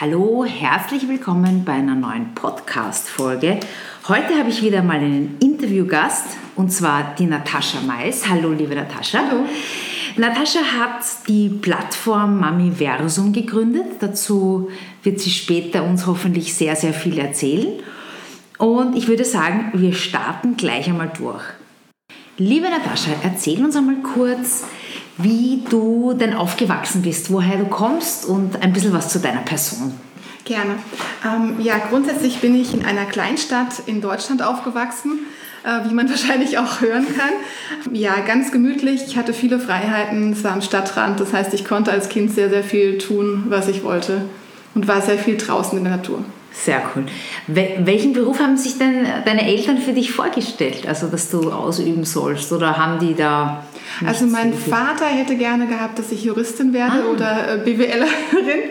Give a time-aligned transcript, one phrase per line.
[0.00, 3.58] Hallo, herzlich willkommen bei einer neuen Podcast-Folge.
[4.06, 8.28] Heute habe ich wieder mal einen Interviewgast und zwar die Natascha Mais.
[8.28, 9.18] Hallo, liebe Natascha.
[9.18, 9.44] Hallo.
[10.16, 13.96] Natascha hat die Plattform Mamiversum gegründet.
[13.98, 14.70] Dazu
[15.02, 17.80] wird sie später uns hoffentlich sehr, sehr viel erzählen.
[18.58, 21.42] Und ich würde sagen, wir starten gleich einmal durch.
[22.36, 24.62] Liebe Natascha, erzähl uns einmal kurz,
[25.18, 29.92] wie du denn aufgewachsen bist, woher du kommst und ein bisschen was zu deiner Person.
[30.44, 30.76] Gerne.
[31.26, 35.18] Ähm, ja, grundsätzlich bin ich in einer Kleinstadt in Deutschland aufgewachsen,
[35.64, 37.92] äh, wie man wahrscheinlich auch hören kann.
[37.92, 39.02] Ja, ganz gemütlich.
[39.06, 40.32] Ich hatte viele Freiheiten.
[40.32, 41.20] Es war am Stadtrand.
[41.20, 44.22] Das heißt, ich konnte als Kind sehr, sehr viel tun, was ich wollte
[44.74, 46.24] und war sehr viel draußen in der Natur.
[46.64, 47.04] Sehr cool.
[47.46, 52.52] welchen Beruf haben sich denn deine Eltern für dich vorgestellt, also dass du ausüben sollst?
[52.52, 53.64] Oder haben die da.
[54.04, 57.12] Also mein Vater hätte gerne gehabt, dass ich Juristin werde ah.
[57.12, 58.70] oder äh, BWLerin.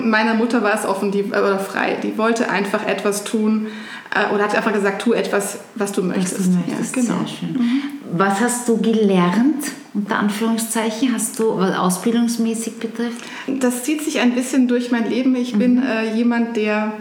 [0.00, 1.96] Meiner Mutter war es offen die, oder frei.
[2.02, 3.68] Die wollte einfach etwas tun
[4.14, 6.38] äh, oder hat einfach gesagt, tu etwas, was du möchtest.
[6.38, 6.96] Was du möchtest.
[6.96, 7.18] Ja, genau.
[7.20, 7.52] Sehr schön.
[7.52, 7.82] Mhm.
[8.12, 9.64] Was hast du gelernt?
[9.94, 13.24] unter Anführungszeichen, hast du, was ausbildungsmäßig betrifft?
[13.46, 15.34] Das zieht sich ein bisschen durch mein Leben.
[15.34, 15.58] Ich mhm.
[15.58, 16.92] bin äh, jemand, der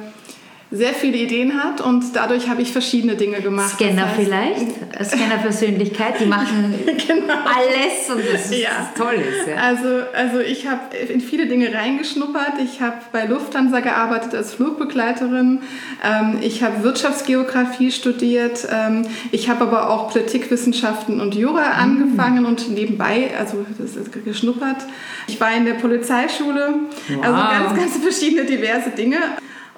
[0.69, 3.75] sehr viele Ideen hat und dadurch habe ich verschiedene Dinge gemacht.
[3.75, 7.35] Scanner das heißt, vielleicht, Scanner-Persönlichkeit, die machen genau.
[7.45, 8.91] alles und das ist ja.
[8.97, 9.15] toll.
[9.15, 9.55] Ist, ja.
[9.55, 12.55] Also, also ich habe in viele Dinge reingeschnuppert.
[12.61, 15.61] Ich habe bei Lufthansa gearbeitet als Flugbegleiterin.
[16.03, 18.67] Ähm, ich habe Wirtschaftsgeografie studiert.
[18.69, 22.01] Ähm, ich habe aber auch Politikwissenschaften und Jura mhm.
[22.01, 24.85] angefangen und nebenbei, also das ist geschnuppert.
[25.27, 26.73] Ich war in der Polizeischule.
[27.07, 27.23] Wow.
[27.23, 29.17] Also ganz, ganz verschiedene diverse Dinge.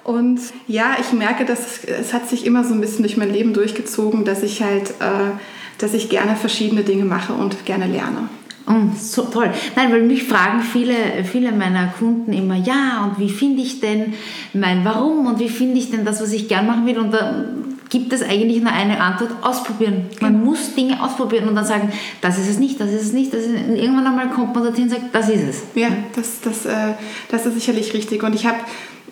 [0.04, 3.52] Und ja, ich merke, dass es, hat sich immer so ein bisschen durch mein Leben
[3.52, 5.32] durchgezogen, dass ich halt, äh,
[5.78, 8.28] dass ich gerne verschiedene Dinge mache und gerne lerne.
[8.66, 9.50] Oh, so toll.
[9.74, 10.94] Nein, weil mich fragen viele,
[11.24, 14.14] viele meiner Kunden immer, ja, und wie finde ich denn
[14.52, 16.98] mein Warum und wie finde ich denn das, was ich gern machen will?
[16.98, 17.46] Und da
[17.88, 20.06] gibt es eigentlich nur eine Antwort, ausprobieren.
[20.20, 20.44] Man genau.
[20.44, 21.90] muss Dinge ausprobieren und dann sagen,
[22.20, 23.34] das ist es nicht, das ist es nicht.
[23.34, 25.62] Das ist, irgendwann einmal kommt man dorthin und sagt, das ist es.
[25.74, 26.94] Ja, das, das, äh,
[27.28, 28.22] das ist sicherlich richtig.
[28.22, 28.58] Und ich habe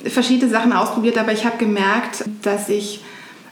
[0.05, 3.01] verschiedene Sachen ausprobiert, aber ich habe gemerkt, dass ich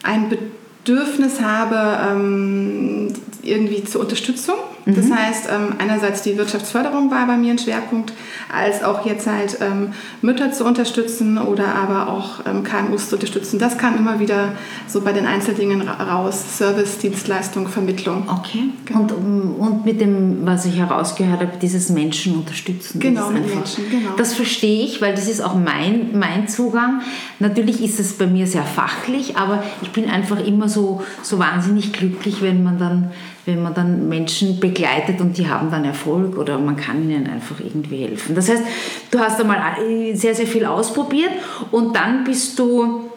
[0.03, 3.13] ein Bedürfnis habe, ähm,
[3.43, 4.57] irgendwie zur Unterstützung.
[4.87, 5.17] Das mhm.
[5.17, 8.13] heißt, ähm, einerseits die Wirtschaftsförderung war bei mir ein Schwerpunkt,
[8.53, 9.93] als auch jetzt halt ähm,
[10.23, 13.59] Mütter zu unterstützen oder aber auch KMUs zu unterstützen.
[13.59, 14.53] Das kam immer wieder
[14.87, 16.57] so bei den Einzeldingen raus.
[16.57, 18.29] Service, Dienstleistung, Vermittlung.
[18.29, 18.71] Okay.
[18.85, 19.01] Genau.
[19.01, 19.13] Und,
[19.59, 23.01] und mit dem, was ich herausgehört habe, dieses Menschen unterstützen.
[23.01, 24.11] Genau, mit Menschen, genau.
[24.17, 27.03] Das verstehe ich, weil das ist auch mein, mein Zugang.
[27.41, 31.93] Natürlich ist es bei mir sehr fachlich, aber ich bin einfach immer so, so wahnsinnig
[31.93, 33.11] glücklich, wenn man dann
[33.47, 37.61] wenn man dann Menschen begleitet und die haben dann Erfolg oder man kann ihnen einfach
[37.61, 38.35] irgendwie helfen.
[38.35, 38.63] Das heißt,
[39.11, 39.61] du hast einmal
[40.15, 41.31] sehr, sehr viel ausprobiert
[41.71, 43.09] und dann bist du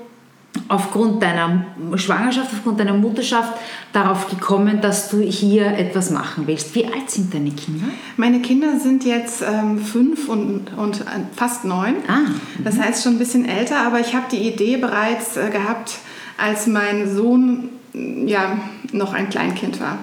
[0.67, 3.53] aufgrund deiner Schwangerschaft, aufgrund deiner Mutterschaft
[3.91, 6.75] darauf gekommen, dass du hier etwas machen willst.
[6.75, 7.87] Wie alt sind deine Kinder?
[8.17, 11.03] Meine Kinder sind jetzt ähm, fünf und, und
[11.35, 11.95] fast neun.
[12.07, 12.31] Ah,
[12.63, 12.83] das mhm.
[12.83, 15.99] heißt schon ein bisschen älter, aber ich habe die Idee bereits äh, gehabt,
[16.41, 18.57] als mein Sohn ja,
[18.91, 19.97] noch ein Kleinkind war.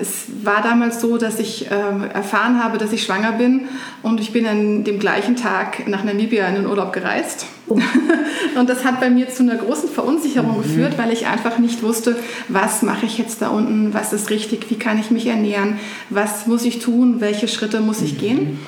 [0.00, 1.74] Es war damals so, dass ich äh,
[2.14, 3.68] erfahren habe, dass ich schwanger bin
[4.02, 7.44] und ich bin an dem gleichen Tag nach Namibia in den Urlaub gereist.
[7.68, 7.78] Oh.
[8.58, 10.62] und das hat bei mir zu einer großen Verunsicherung mhm.
[10.62, 12.16] geführt, weil ich einfach nicht wusste,
[12.48, 15.78] was mache ich jetzt da unten, was ist richtig, wie kann ich mich ernähren,
[16.08, 18.18] was muss ich tun, welche Schritte muss ich mhm.
[18.18, 18.60] gehen.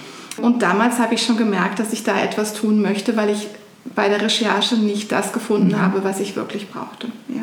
[0.42, 3.46] Und damals habe ich schon gemerkt, dass ich da etwas tun möchte, weil ich
[3.94, 5.80] bei der Recherche nicht das gefunden mhm.
[5.80, 7.08] habe, was ich wirklich brauchte.
[7.28, 7.42] Ja.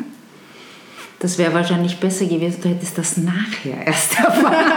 [1.18, 4.72] Das wäre wahrscheinlich besser gewesen, du hättest das nachher erst erfahren.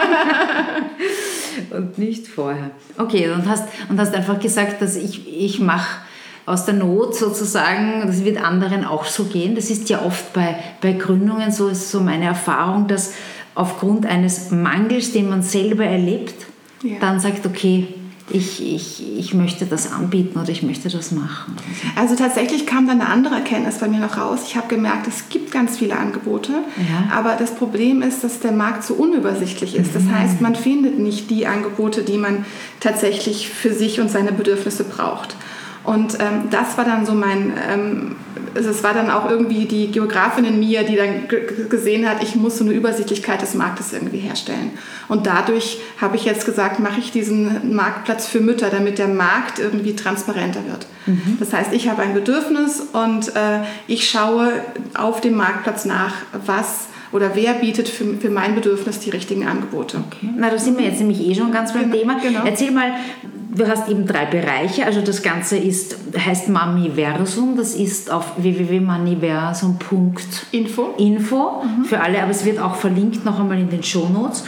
[1.71, 2.71] und nicht vorher.
[2.97, 6.01] Okay, und hast, und hast einfach gesagt, dass ich, ich mache
[6.45, 9.55] aus der Not sozusagen, das wird anderen auch so gehen.
[9.55, 13.13] Das ist ja oft bei, bei Gründungen so, ist so meine Erfahrung, dass
[13.55, 16.35] aufgrund eines Mangels, den man selber erlebt,
[16.83, 16.97] ja.
[16.99, 17.87] dann sagt, okay,
[18.29, 21.55] ich, ich, ich möchte das anbieten oder ich möchte das machen.
[21.95, 24.39] Also tatsächlich kam dann eine andere Erkenntnis bei mir noch raus.
[24.47, 27.15] Ich habe gemerkt, es gibt ganz viele Angebote, ja.
[27.15, 29.93] aber das Problem ist, dass der Markt so unübersichtlich ist.
[29.93, 30.17] Das mhm.
[30.17, 32.45] heißt, man findet nicht die Angebote, die man
[32.79, 35.35] tatsächlich für sich und seine Bedürfnisse braucht.
[35.85, 38.15] Und ähm, das war dann so mein, ähm,
[38.55, 41.27] also es war dann auch irgendwie die Geografin in mir, die dann
[41.69, 44.71] gesehen hat, ich muss so eine Übersichtlichkeit des Marktes irgendwie herstellen.
[45.07, 49.59] Und dadurch habe ich jetzt gesagt, mache ich diesen Marktplatz für Mütter, damit der Markt
[49.59, 50.87] irgendwie transparenter wird.
[51.05, 51.37] Mhm.
[51.39, 54.51] Das heißt, ich habe ein Bedürfnis und äh, ich schaue
[54.95, 56.13] auf dem Marktplatz nach,
[56.45, 60.03] was oder wer bietet für, für mein Bedürfnis die richtigen Angebote.
[60.07, 60.29] Okay.
[60.35, 62.19] Na, da sind wir jetzt nämlich eh schon ganz beim genau, Thema.
[62.19, 62.41] Genau.
[62.43, 62.93] Erzähl mal,
[63.55, 70.93] du hast eben drei Bereiche, also das Ganze ist, heißt Mamiversum, das ist auf www.maniversum.info
[70.97, 71.85] Info mhm.
[71.85, 74.43] für alle, aber es wird auch verlinkt noch einmal in den Show Notes.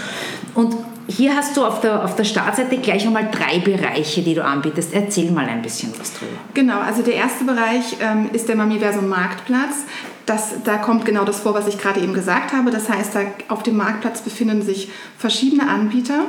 [0.53, 0.75] Und
[1.07, 4.93] hier hast du auf der, auf der Startseite gleich einmal drei Bereiche, die du anbietest.
[4.93, 6.33] Erzähl mal ein bisschen was drüber.
[6.53, 9.85] Genau, also der erste Bereich ähm, ist der Mamiversum Marktplatz.
[10.25, 12.71] Das, da kommt genau das vor, was ich gerade eben gesagt habe.
[12.71, 16.25] Das heißt, da auf dem Marktplatz befinden sich verschiedene Anbieter.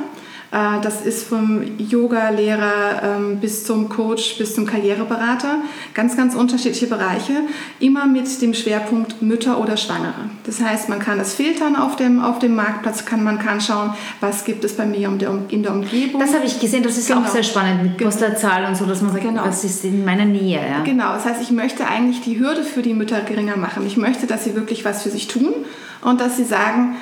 [0.51, 5.61] Äh, das ist vom Yoga-Lehrer ähm, bis zum Coach, bis zum Karriereberater.
[5.93, 7.33] Ganz, ganz unterschiedliche Bereiche.
[7.79, 10.29] Immer mit dem Schwerpunkt Mütter oder Schwangere.
[10.45, 13.93] Das heißt, man kann es filtern auf dem, auf dem Marktplatz, kann, man kann schauen,
[14.21, 15.09] was gibt es bei mir
[15.49, 16.19] in der Umgebung.
[16.19, 17.21] Das habe ich gesehen, das ist genau.
[17.21, 19.45] auch sehr spannend mit Postleitzahl und so, dass man sagt, genau.
[19.45, 20.59] das ist in meiner Nähe.
[20.59, 20.83] Ja.
[20.83, 23.85] Genau, das heißt, ich möchte eigentlich die Hürde für die Mütter geringer machen.
[23.85, 25.53] Ich möchte, dass sie wirklich was für sich tun
[26.01, 26.95] und dass sie sagen,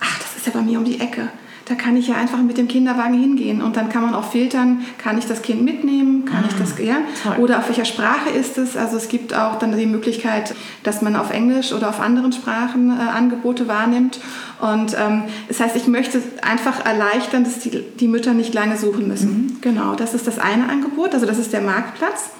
[0.00, 1.28] ach, das ist ja bei mir um die Ecke
[1.66, 4.84] da kann ich ja einfach mit dem Kinderwagen hingehen und dann kann man auch filtern,
[4.98, 7.42] kann ich das Kind mitnehmen, kann ah, ich das, ja, toll.
[7.42, 8.76] oder auf welcher Sprache ist es.
[8.76, 12.90] Also es gibt auch dann die Möglichkeit, dass man auf Englisch oder auf anderen Sprachen
[12.90, 14.20] äh, Angebote wahrnimmt.
[14.60, 19.08] Und ähm, das heißt, ich möchte einfach erleichtern, dass die, die Mütter nicht lange suchen
[19.08, 19.28] müssen.
[19.28, 19.56] Mhm.
[19.62, 22.30] Genau, das ist das eine Angebot, also das ist der Marktplatz.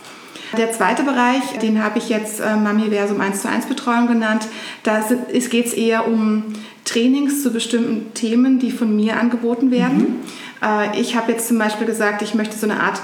[0.57, 4.47] Der zweite Bereich, den habe ich jetzt äh, Mamiversum 1 zu 1 Betreuung genannt.
[4.85, 5.01] Da
[5.31, 6.45] geht es eher um
[6.85, 9.99] Trainings zu bestimmten Themen, die von mir angeboten werden.
[9.99, 10.17] Mhm.
[10.63, 13.01] Äh, ich habe jetzt zum Beispiel gesagt, ich möchte so eine Art,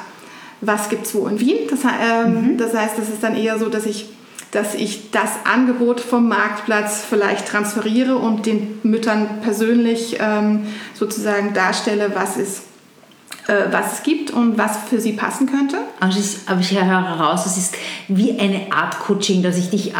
[0.60, 1.58] was gibt es wo in Wien?
[1.68, 2.58] Das, äh, mhm.
[2.58, 4.06] das heißt, das ist dann eher so, dass ich
[4.52, 12.10] dass ich das Angebot vom Marktplatz vielleicht transferiere und den Müttern persönlich ähm, sozusagen darstelle,
[12.14, 12.62] was ist
[13.46, 15.78] was es gibt und was für sie passen könnte.
[15.98, 16.10] Aber
[16.60, 17.74] ich, höre heraus, es ist
[18.08, 19.94] wie eine Art Coaching, dass ich dich äh,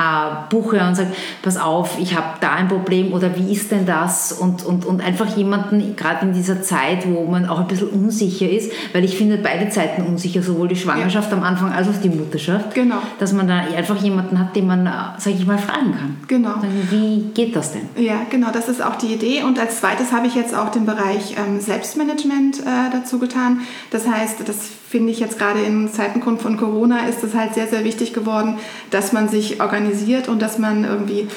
[0.48, 1.10] buche und sage,
[1.42, 4.32] pass auf, ich habe da ein Problem oder wie ist denn das?
[4.32, 8.48] Und, und, und einfach jemanden, gerade in dieser Zeit, wo man auch ein bisschen unsicher
[8.48, 11.36] ist, weil ich finde beide Zeiten unsicher, sowohl die Schwangerschaft ja.
[11.36, 12.98] am Anfang als auch die Mutterschaft, genau.
[13.18, 16.16] dass man da einfach jemanden hat, den man, äh, sage ich mal, fragen kann.
[16.28, 16.54] Genau.
[16.90, 17.88] Wie geht das denn?
[17.96, 19.42] Ja, genau, das ist auch die Idee.
[19.42, 23.60] Und als zweites habe ich jetzt auch den Bereich ähm, Selbstmanagement äh, dazu getan getan.
[23.90, 24.56] Das heißt, das
[24.88, 28.58] finde ich jetzt gerade in Zeiten von Corona ist es halt sehr, sehr wichtig geworden,
[28.90, 31.28] dass man sich organisiert und dass man irgendwie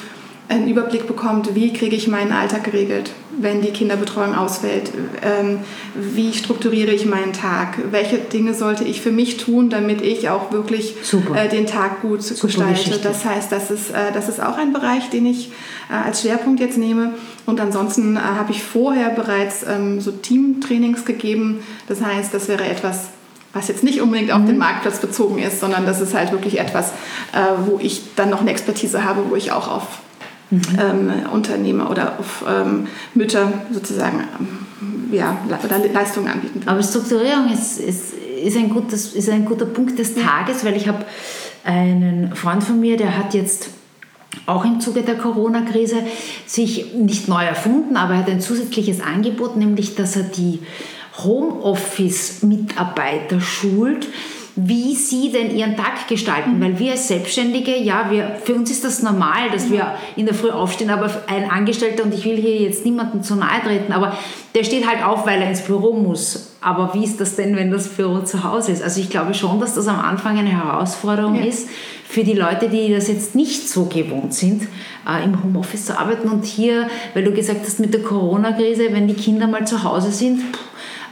[0.48, 4.92] einen Überblick bekommt, wie kriege ich meinen Alltag geregelt, wenn die Kinderbetreuung ausfällt,
[5.22, 5.60] ähm,
[5.94, 10.52] wie strukturiere ich meinen Tag, welche Dinge sollte ich für mich tun, damit ich auch
[10.52, 10.96] wirklich
[11.34, 12.72] äh, den Tag gut Super gestalte.
[12.72, 13.00] Geschichte.
[13.02, 15.50] Das heißt, das ist, äh, das ist auch ein Bereich, den ich
[15.90, 17.14] äh, als Schwerpunkt jetzt nehme.
[17.46, 21.60] Und ansonsten habe ich vorher bereits ähm, so Teamtrainings gegeben.
[21.88, 23.08] Das heißt, das wäre etwas,
[23.54, 24.46] was jetzt nicht unbedingt auf mhm.
[24.46, 26.90] den Marktplatz bezogen ist, sondern das ist halt wirklich etwas,
[27.66, 29.86] wo ich dann noch eine Expertise habe, wo ich auch auf
[30.54, 30.62] mhm.
[30.78, 34.64] ähm, Unternehmer oder auf ähm, Mütter sozusagen ähm,
[35.12, 35.58] ja, oder
[35.92, 36.62] Leistungen anbieten.
[36.66, 40.88] Aber Strukturierung ist, ist, ist, ein gutes, ist ein guter Punkt des Tages, weil ich
[40.88, 41.04] habe
[41.64, 43.68] einen Freund von mir, der hat jetzt
[44.46, 45.98] auch im Zuge der Corona-Krise
[46.46, 50.58] sich nicht neu erfunden, aber er hat ein zusätzliches Angebot, nämlich dass er die
[51.18, 54.08] Homeoffice-Mitarbeiter schult,
[54.56, 56.60] wie sie denn ihren Tag gestalten.
[56.60, 60.34] Weil wir als Selbstständige, ja, wir, für uns ist das normal, dass wir in der
[60.34, 64.16] Früh aufstehen, aber ein Angestellter, und ich will hier jetzt niemandem zu nahe treten, aber
[64.54, 66.52] der steht halt auf, weil er ins Büro muss.
[66.60, 68.82] Aber wie ist das denn, wenn das Büro zu Hause ist?
[68.82, 71.44] Also ich glaube schon, dass das am Anfang eine Herausforderung ja.
[71.44, 71.68] ist
[72.08, 74.68] für die Leute, die das jetzt nicht so gewohnt sind,
[75.08, 76.28] äh, im Homeoffice zu arbeiten.
[76.28, 80.12] Und hier, weil du gesagt hast, mit der Corona-Krise, wenn die Kinder mal zu Hause
[80.12, 80.40] sind,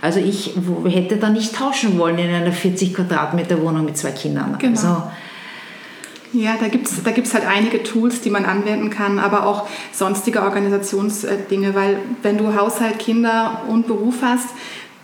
[0.03, 0.53] also ich
[0.89, 4.57] hätte da nicht tauschen wollen in einer 40 Quadratmeter Wohnung mit zwei Kindern.
[4.59, 4.73] Genau.
[4.73, 5.03] Also,
[6.35, 9.69] ja, da gibt es da gibt's halt einige Tools, die man anwenden kann, aber auch
[9.93, 14.49] sonstige Organisationsdinge, weil wenn du Haushalt, Kinder und Beruf hast,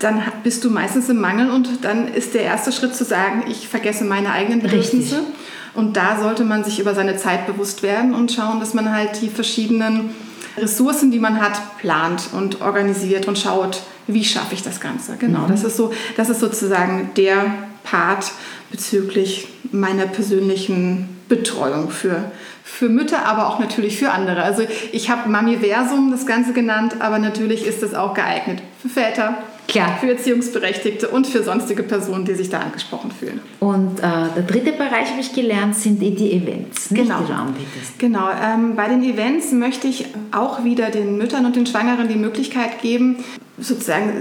[0.01, 3.69] dann bist du meistens im Mangel und dann ist der erste Schritt zu sagen, ich
[3.69, 5.17] vergesse meine eigenen Bedürfnisse.
[5.17, 5.35] Richtig.
[5.75, 9.21] Und da sollte man sich über seine Zeit bewusst werden und schauen, dass man halt
[9.23, 10.11] die verschiedenen
[10.57, 15.17] Ressourcen, die man hat, plant und organisiert und schaut, wie schaffe ich das Ganze.
[15.17, 15.49] Genau, mhm.
[15.49, 18.33] das, ist so, das ist sozusagen der Part
[18.71, 22.33] bezüglich meiner persönlichen Betreuung für,
[22.65, 24.43] für Mütter, aber auch natürlich für andere.
[24.43, 24.63] Also
[24.93, 29.39] ich habe Mamiversum das Ganze genannt, aber natürlich ist es auch geeignet für Väter,
[29.69, 29.99] Klar.
[30.01, 33.41] Für Erziehungsberechtigte und für sonstige Personen, die sich da angesprochen fühlen.
[33.61, 34.03] Und äh,
[34.35, 37.21] der dritte Bereich, habe ich gelernt, sind die Events, nicht, genau.
[37.21, 37.99] die du.
[37.99, 38.31] Genau.
[38.31, 42.81] Ähm, bei den Events möchte ich auch wieder den Müttern und den Schwangeren die Möglichkeit
[42.81, 43.17] geben,
[43.59, 44.13] sozusagen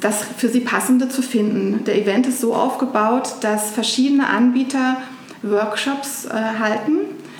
[0.00, 1.84] das für sie Passende zu finden.
[1.84, 4.96] Der Event ist so aufgebaut, dass verschiedene Anbieter
[5.42, 6.98] Workshops äh, halten.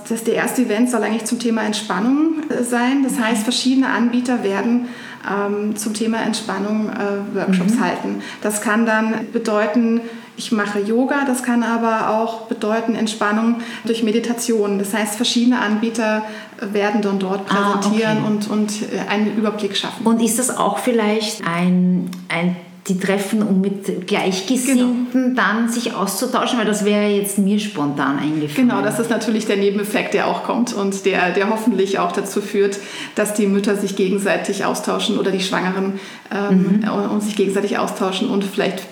[0.09, 3.03] Das der erste Event soll eigentlich zum Thema Entspannung äh, sein.
[3.03, 4.87] Das heißt, verschiedene Anbieter werden
[5.29, 7.81] ähm, zum Thema Entspannung äh, Workshops mhm.
[7.81, 8.23] halten.
[8.43, 10.01] Das kann dann bedeuten,
[10.37, 14.79] ich mache Yoga, das kann aber auch bedeuten Entspannung durch Meditation.
[14.79, 16.23] Das heißt, verschiedene Anbieter
[16.61, 18.51] werden dann dort präsentieren ah, okay.
[18.51, 20.07] und, und äh, einen Überblick schaffen.
[20.07, 22.57] Und ist das auch vielleicht ein, ein
[22.89, 25.35] die treffen, um mit Gleichgesinnten genau.
[25.35, 28.69] dann sich auszutauschen, weil das wäre jetzt mir spontan eingefallen.
[28.69, 32.41] Genau, das ist natürlich der Nebeneffekt, der auch kommt und der, der hoffentlich auch dazu
[32.41, 32.79] führt,
[33.17, 35.99] dass die Mütter sich gegenseitig austauschen oder die Schwangeren
[36.33, 37.11] ähm, mhm.
[37.11, 38.83] und sich gegenseitig austauschen und vielleicht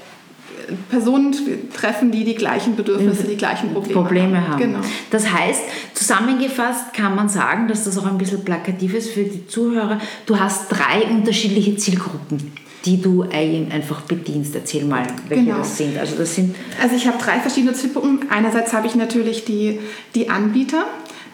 [0.90, 1.34] Personen
[1.74, 4.52] treffen, die die gleichen Bedürfnisse, die gleichen Probleme, Probleme haben.
[4.52, 4.58] haben.
[4.58, 4.78] Genau.
[5.10, 5.60] Das heißt,
[5.92, 10.00] zusammengefasst kann man sagen, dass das auch ein bisschen plakativ ist für die Zuhörer.
[10.26, 12.52] Du hast drei unterschiedliche Zielgruppen
[12.84, 14.54] die du einfach bedienst.
[14.54, 15.58] Erzähl mal, welche genau.
[15.58, 15.96] das sind.
[15.96, 18.20] Also, das sind also ich habe drei verschiedene Zielgruppen.
[18.30, 19.80] Einerseits habe ich natürlich die,
[20.14, 20.84] die Anbieter,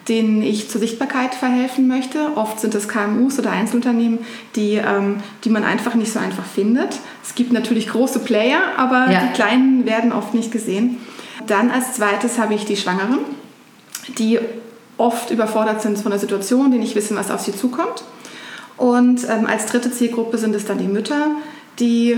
[0.07, 2.31] denen ich zur Sichtbarkeit verhelfen möchte.
[2.35, 4.19] Oft sind es KMUs oder Einzelunternehmen,
[4.55, 6.99] die, ähm, die man einfach nicht so einfach findet.
[7.23, 9.21] Es gibt natürlich große Player, aber ja.
[9.21, 10.97] die kleinen werden oft nicht gesehen.
[11.47, 13.19] Dann als zweites habe ich die Schwangeren,
[14.17, 14.39] die
[14.97, 18.03] oft überfordert sind von der Situation, die nicht wissen, was auf sie zukommt.
[18.81, 21.35] Und ähm, als dritte Zielgruppe sind es dann die Mütter,
[21.77, 22.17] die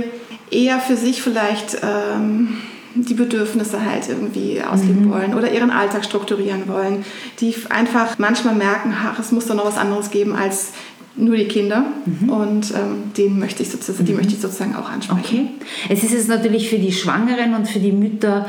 [0.49, 2.55] eher für sich vielleicht ähm,
[2.95, 5.11] die Bedürfnisse halt irgendwie ausleben mhm.
[5.11, 7.03] wollen oder ihren Alltag strukturieren wollen,
[7.41, 10.71] die einfach manchmal merken, ach, es muss doch noch was anderes geben als
[11.17, 12.29] nur die Kinder mhm.
[12.29, 14.19] und ähm, den möchte ich sozusagen, die mhm.
[14.19, 15.19] möchte ich sozusagen auch ansprechen.
[15.21, 15.47] Okay.
[15.89, 18.45] Es ist jetzt natürlich für die Schwangeren und für die Mütter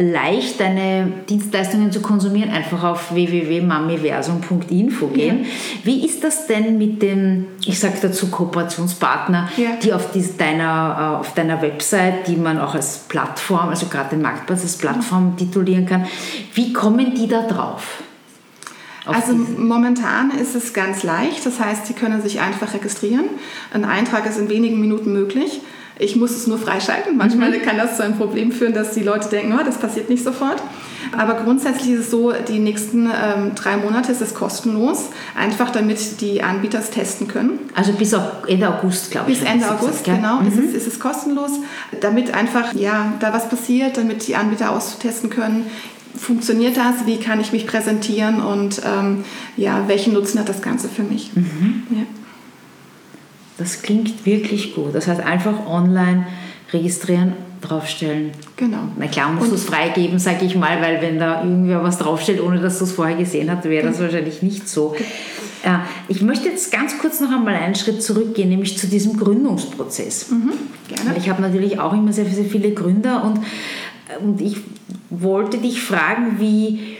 [0.00, 5.44] leicht deine Dienstleistungen zu konsumieren, einfach auf www.mamiversum.info gehen.
[5.44, 5.50] Ja.
[5.84, 9.76] Wie ist das denn mit dem, ich sage dazu Kooperationspartner, ja.
[9.82, 14.10] die auf, dies, deiner, äh, auf deiner Website, die man auch als Plattform, also gerade
[14.10, 16.06] den Marktplatz als Plattform titulieren kann,
[16.54, 18.02] wie kommen die da drauf?
[19.04, 23.24] Also momentan ist es ganz leicht, das heißt, Sie können sich einfach registrieren.
[23.72, 25.60] Ein Eintrag ist in wenigen Minuten möglich.
[26.02, 27.16] Ich muss es nur freischalten.
[27.16, 27.62] Manchmal mhm.
[27.62, 30.62] kann das zu einem Problem führen, dass die Leute denken, oh, das passiert nicht sofort.
[31.16, 36.20] Aber grundsätzlich ist es so, die nächsten ähm, drei Monate ist es kostenlos, einfach damit
[36.20, 37.58] die Anbieter es testen können.
[37.74, 38.14] Also bis
[38.46, 39.40] Ende August, glaube ich.
[39.40, 40.48] Bis Ende August, das, genau, mhm.
[40.48, 41.52] ist, es, ist es kostenlos,
[42.00, 45.66] damit einfach ja, da was passiert, damit die Anbieter austesten können,
[46.16, 49.24] funktioniert das, wie kann ich mich präsentieren und ähm,
[49.56, 51.32] ja, welchen Nutzen hat das Ganze für mich.
[51.34, 51.82] Mhm.
[51.90, 52.21] Ja.
[53.62, 54.94] Das klingt wirklich gut.
[54.94, 56.26] Das heißt, einfach online
[56.72, 58.32] registrieren, draufstellen.
[58.56, 58.78] Genau.
[58.98, 62.40] Na klar, musst du es freigeben, sage ich mal, weil wenn da irgendwer was draufstellt,
[62.40, 64.10] ohne dass du es vorher gesehen hast, wäre das genau.
[64.10, 64.96] wahrscheinlich nicht so.
[66.08, 70.30] Ich möchte jetzt ganz kurz noch einmal einen Schritt zurückgehen, nämlich zu diesem Gründungsprozess.
[70.30, 70.54] Mhm,
[70.88, 71.16] gerne.
[71.16, 73.38] Ich habe natürlich auch immer sehr, sehr viele Gründer und,
[74.20, 74.56] und ich
[75.08, 76.96] wollte dich fragen, wie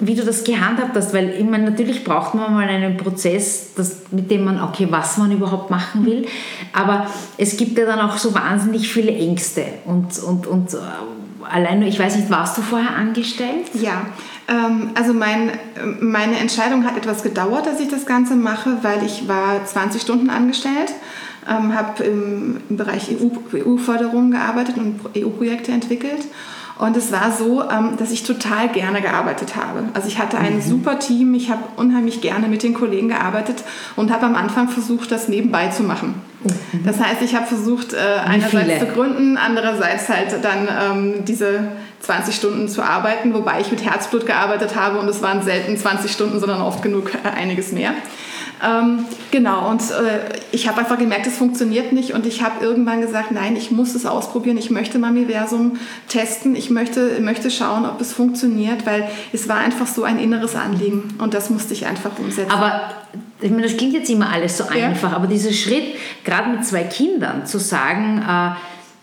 [0.00, 4.30] wie du das gehandhabt hast, weil ich natürlich braucht man mal einen Prozess, das, mit
[4.30, 6.26] dem man, okay, was man überhaupt machen will,
[6.72, 7.06] aber
[7.38, 9.64] es gibt ja dann auch so wahnsinnig viele Ängste.
[9.84, 10.78] Und, und, und äh,
[11.48, 13.66] allein nur, ich weiß nicht, warst du vorher angestellt?
[13.80, 14.06] Ja,
[14.48, 15.52] ähm, also mein,
[16.00, 20.28] meine Entscheidung hat etwas gedauert, dass ich das Ganze mache, weil ich war 20 Stunden
[20.28, 20.92] angestellt,
[21.48, 26.24] ähm, habe im, im Bereich EU-Förderung EU gearbeitet und EU-Projekte entwickelt
[26.84, 29.84] und es war so, ähm, dass ich total gerne gearbeitet habe.
[29.94, 30.60] Also ich hatte ein mhm.
[30.60, 33.64] super Team, ich habe unheimlich gerne mit den Kollegen gearbeitet
[33.96, 36.14] und habe am Anfang versucht, das nebenbei zu machen.
[36.42, 36.84] Mhm.
[36.84, 41.68] Das heißt, ich habe versucht, äh, einerseits zu gründen, andererseits halt dann ähm, diese
[42.00, 46.12] 20 Stunden zu arbeiten, wobei ich mit Herzblut gearbeitet habe und es waren selten 20
[46.12, 47.92] Stunden, sondern oft genug einiges mehr.
[48.62, 53.00] Ähm, genau, und äh, ich habe einfach gemerkt, es funktioniert nicht und ich habe irgendwann
[53.00, 58.00] gesagt, nein, ich muss es ausprobieren, ich möchte Mamiversum testen, ich möchte, möchte schauen, ob
[58.00, 62.10] es funktioniert, weil es war einfach so ein inneres Anliegen und das musste ich einfach
[62.18, 62.50] umsetzen.
[62.50, 62.90] Aber
[63.40, 65.16] ich meine, das klingt jetzt immer alles so einfach, ja.
[65.16, 68.54] aber dieser Schritt, gerade mit zwei Kindern, zu sagen, äh,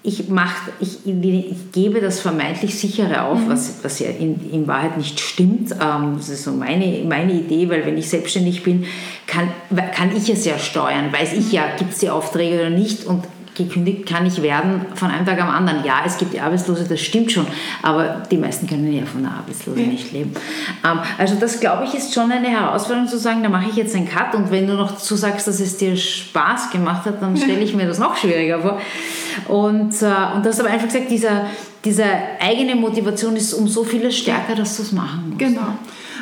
[0.03, 3.49] ich, mach, ich, ich gebe das vermeintlich sichere auf, mhm.
[3.49, 5.71] was, was ja in, in Wahrheit nicht stimmt.
[5.73, 8.85] Ähm, das ist so meine, meine Idee, weil wenn ich selbstständig bin,
[9.27, 9.49] kann,
[9.95, 11.13] kann ich es ja steuern.
[11.13, 13.25] Weiß ich ja, gibt es die Aufträge oder nicht und
[13.63, 15.83] gekündigt kann ich werden von einem Tag am anderen.
[15.83, 17.45] Ja, es gibt die Arbeitslose, das stimmt schon,
[17.81, 20.31] aber die meisten können ja von der Arbeitslose nicht leben.
[20.85, 23.95] Ähm, also das, glaube ich, ist schon eine Herausforderung zu sagen, da mache ich jetzt
[23.95, 27.37] einen Cut und wenn du noch dazu sagst, dass es dir Spaß gemacht hat, dann
[27.37, 28.79] stelle ich mir das noch schwieriger vor.
[29.47, 31.45] Und, äh, und du hast aber einfach gesagt, dieser,
[31.83, 32.05] diese
[32.39, 35.39] eigene Motivation ist um so vieles stärker, dass du es machen musst.
[35.39, 35.77] Genau.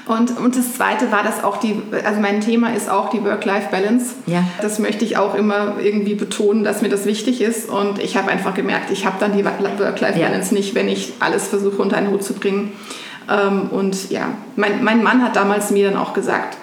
[0.10, 4.16] Und, und das Zweite war, dass auch die, also mein Thema ist auch die Work-Life-Balance.
[4.26, 4.44] Ja.
[4.60, 7.70] Das möchte ich auch immer irgendwie betonen, dass mir das wichtig ist.
[7.70, 10.58] Und ich habe einfach gemerkt, ich habe dann die Work-Life-Balance ja.
[10.58, 12.72] nicht, wenn ich alles versuche unter einen Hut zu bringen.
[13.30, 16.58] Ähm, und ja, mein, mein Mann hat damals mir dann auch gesagt,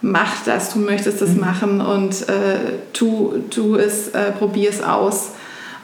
[0.00, 1.40] mach das, du möchtest das mhm.
[1.40, 5.34] machen und äh, tu, tu es, äh, probier es aus.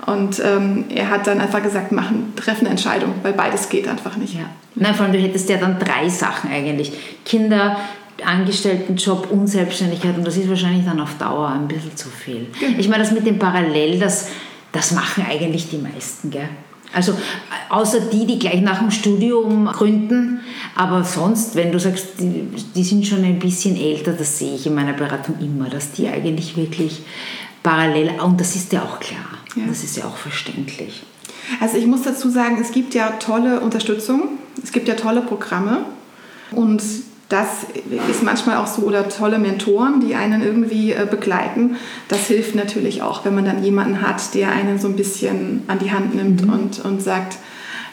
[0.06, 4.16] Und ähm, er hat dann einfach gesagt, machen, treffen eine Entscheidung, weil beides geht einfach
[4.16, 4.34] nicht.
[4.34, 4.50] Ja.
[4.74, 6.92] Nein, vor allem, du hättest ja dann drei Sachen eigentlich.
[7.24, 7.78] Kinder,
[8.24, 12.46] Angestelltenjob und Selbstständigkeit und das ist wahrscheinlich dann auf Dauer ein bisschen zu viel.
[12.60, 12.78] Genau.
[12.78, 14.28] Ich meine, das mit dem Parallel, das,
[14.72, 16.48] das machen eigentlich die meisten, gell?
[16.92, 17.14] Also
[17.70, 20.40] außer die, die gleich nach dem Studium gründen,
[20.76, 24.66] aber sonst, wenn du sagst, die, die sind schon ein bisschen älter, das sehe ich
[24.66, 27.02] in meiner Beratung immer, dass die eigentlich wirklich
[27.64, 29.18] parallel, und das ist ja auch klar,
[29.56, 29.64] ja.
[29.66, 31.02] das ist ja auch verständlich.
[31.60, 35.84] Also ich muss dazu sagen, es gibt ja tolle Unterstützung, es gibt ja tolle Programme
[36.52, 36.82] und
[37.28, 37.66] das
[38.10, 41.76] ist manchmal auch so, oder tolle Mentoren, die einen irgendwie äh, begleiten.
[42.08, 45.78] Das hilft natürlich auch, wenn man dann jemanden hat, der einen so ein bisschen an
[45.78, 46.52] die Hand nimmt mhm.
[46.52, 47.38] und, und sagt,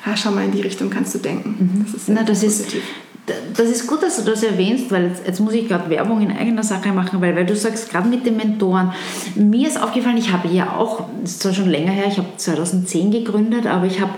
[0.06, 1.56] ja, schau mal in die Richtung kannst du denken.
[1.60, 1.86] Mhm.
[1.86, 2.75] Das ist, Na, das positiv.
[2.75, 3.11] Ist
[3.55, 6.31] das ist gut, dass du das erwähnst, weil jetzt, jetzt muss ich gerade Werbung in
[6.31, 8.93] eigener Sache machen, weil, weil du sagst, gerade mit den Mentoren,
[9.35, 12.27] mir ist aufgefallen, ich habe ja auch, das ist zwar schon länger her, ich habe
[12.38, 14.13] 2010 gegründet, aber ich habe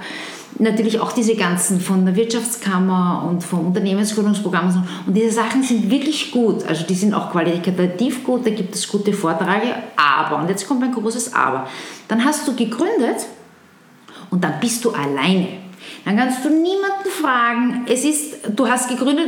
[0.60, 6.32] natürlich auch diese ganzen von der Wirtschaftskammer und vom Unternehmensgründungsprogramm und diese Sachen sind wirklich
[6.32, 10.68] gut, also die sind auch qualitativ gut, da gibt es gute Vorträge, aber, und jetzt
[10.68, 11.68] kommt ein großes Aber,
[12.08, 13.26] dann hast du gegründet
[14.30, 15.48] und dann bist du alleine.
[16.06, 17.86] Dann kannst du niemanden fragen.
[17.88, 19.28] Es ist, du hast gegründet,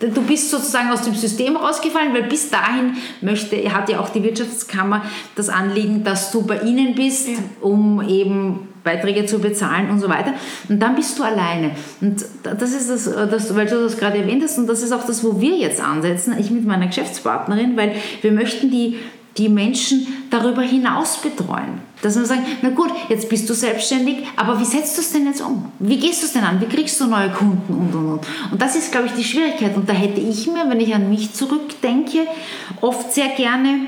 [0.00, 4.22] du bist sozusagen aus dem System rausgefallen, weil bis dahin möchte, hat ja auch die
[4.22, 5.02] Wirtschaftskammer
[5.34, 7.34] das Anliegen, dass du bei ihnen bist, ja.
[7.60, 10.34] um eben Beiträge zu bezahlen und so weiter.
[10.68, 11.70] Und dann bist du alleine.
[12.00, 15.06] Und das ist das, das, weil du das gerade erwähnt hast, und das ist auch
[15.06, 18.98] das, wo wir jetzt ansetzen, ich mit meiner Geschäftspartnerin, weil wir möchten die
[19.38, 21.80] die Menschen darüber hinaus betreuen.
[22.02, 25.26] Dass man sagt, na gut, jetzt bist du selbstständig, aber wie setzt du es denn
[25.26, 25.70] jetzt um?
[25.78, 26.60] Wie gehst du es denn an?
[26.60, 28.26] Wie kriegst du neue Kunden und und und?
[28.50, 29.76] Und das ist, glaube ich, die Schwierigkeit.
[29.76, 32.26] Und da hätte ich mir, wenn ich an mich zurückdenke,
[32.80, 33.86] oft sehr gerne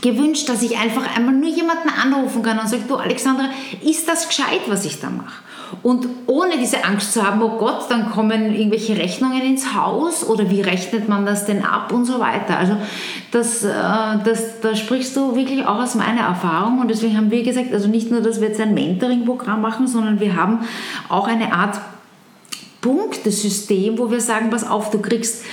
[0.00, 3.48] gewünscht, dass ich einfach einmal nur jemanden anrufen kann und sage, du Alexandra,
[3.84, 5.42] ist das gescheit, was ich da mache?
[5.82, 10.48] Und ohne diese Angst zu haben, oh Gott, dann kommen irgendwelche Rechnungen ins Haus oder
[10.50, 12.58] wie rechnet man das denn ab und so weiter.
[12.58, 12.76] Also
[13.32, 13.72] das, äh,
[14.24, 17.88] das, da sprichst du wirklich auch aus meiner Erfahrung und deswegen haben wir gesagt, also
[17.88, 20.60] nicht nur, dass wir jetzt ein Mentoring-Programm machen, sondern wir haben
[21.08, 21.80] auch eine Art
[22.80, 25.44] Punktesystem, wo wir sagen, pass auf, du kriegst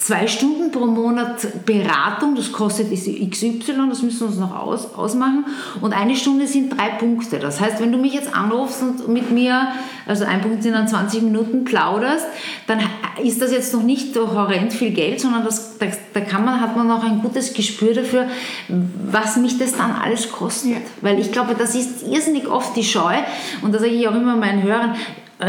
[0.00, 5.44] zwei Stunden pro Monat Beratung, das kostet XY, das müssen wir uns noch aus, ausmachen.
[5.82, 7.38] Und eine Stunde sind drei Punkte.
[7.38, 9.68] Das heißt, wenn du mich jetzt anrufst und mit mir,
[10.06, 12.26] also ein Punkt sind dann 20 Minuten plauderst,
[12.66, 12.80] dann
[13.22, 16.76] ist das jetzt noch nicht horrend viel Geld, sondern das, da, da kann man, hat
[16.76, 18.26] man noch ein gutes Gespür dafür,
[18.68, 20.70] was mich das dann alles kostet.
[20.70, 20.76] Ja.
[21.02, 23.16] Weil ich glaube, das ist irrsinnig oft die Scheu.
[23.60, 24.94] Und da sage ich auch immer meinen Hörern,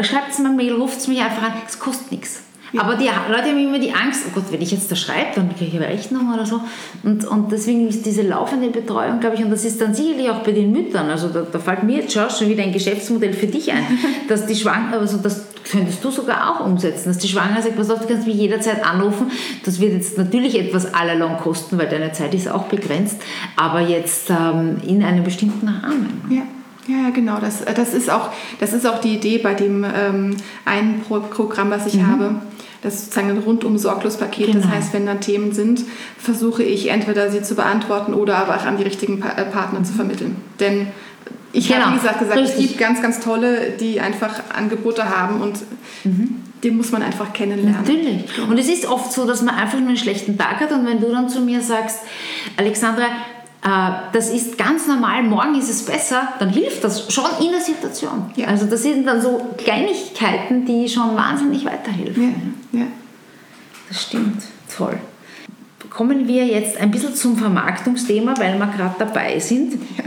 [0.01, 2.41] schreibt es mir Mail, ruft es mich einfach an, es kostet nichts.
[2.73, 2.81] Ja.
[2.81, 5.49] Aber die Leute haben immer die Angst, oh Gott, wenn ich jetzt da schreibe, dann
[5.55, 6.61] kriege ich eine Rechnung oder so.
[7.03, 10.43] Und, und deswegen ist diese laufende Betreuung, glaube ich, und das ist dann sicherlich auch
[10.43, 13.71] bei den Müttern, also da, da fällt mir jetzt schon wieder ein Geschäftsmodell für dich
[13.71, 13.83] ein,
[14.29, 17.89] dass die Schwangere, also das könntest du sogar auch umsetzen, dass die Schwangere sagt, pass
[17.89, 19.31] auf, du kannst mich jederzeit anrufen,
[19.65, 23.21] das wird jetzt natürlich etwas allalong kosten, weil deine Zeit ist auch begrenzt,
[23.55, 26.21] aber jetzt ähm, in einem bestimmten Rahmen.
[26.29, 26.43] Ja.
[26.87, 27.39] Ja, genau.
[27.39, 31.85] Das, das, ist auch, das ist auch die Idee bei dem ähm, einen Programm, was
[31.87, 32.07] ich mhm.
[32.07, 32.35] habe.
[32.81, 34.47] Das ist sozusagen ein rundum sorglos Paket.
[34.47, 34.61] Genau.
[34.61, 35.83] Das heißt, wenn dann Themen sind,
[36.17, 39.83] versuche ich entweder sie zu beantworten oder aber auch an die richtigen pa äh, Partner
[39.83, 40.37] zu vermitteln.
[40.59, 40.87] Denn
[41.53, 41.81] ich genau.
[41.81, 45.59] habe, wie gesagt, gesagt es gibt ganz, ganz tolle, die einfach Angebote haben und
[46.03, 46.41] mhm.
[46.63, 47.81] die muss man einfach kennenlernen.
[47.81, 48.23] Natürlich.
[48.49, 51.01] Und es ist oft so, dass man einfach nur einen schlechten Tag hat und wenn
[51.01, 51.99] du dann zu mir sagst,
[52.57, 53.07] Alexandra, äh,
[53.61, 58.31] das ist ganz normal, morgen ist es besser, dann hilft das schon in der Situation.
[58.35, 58.47] Ja.
[58.47, 62.55] Also das sind dann so Kleinigkeiten, die schon wahnsinnig weiterhelfen.
[62.71, 62.79] Ja.
[62.79, 62.85] ja.
[63.87, 64.41] Das stimmt,
[64.75, 64.97] toll.
[65.91, 69.73] Kommen wir jetzt ein bisschen zum Vermarktungsthema, weil wir gerade dabei sind.
[69.73, 70.05] Ja.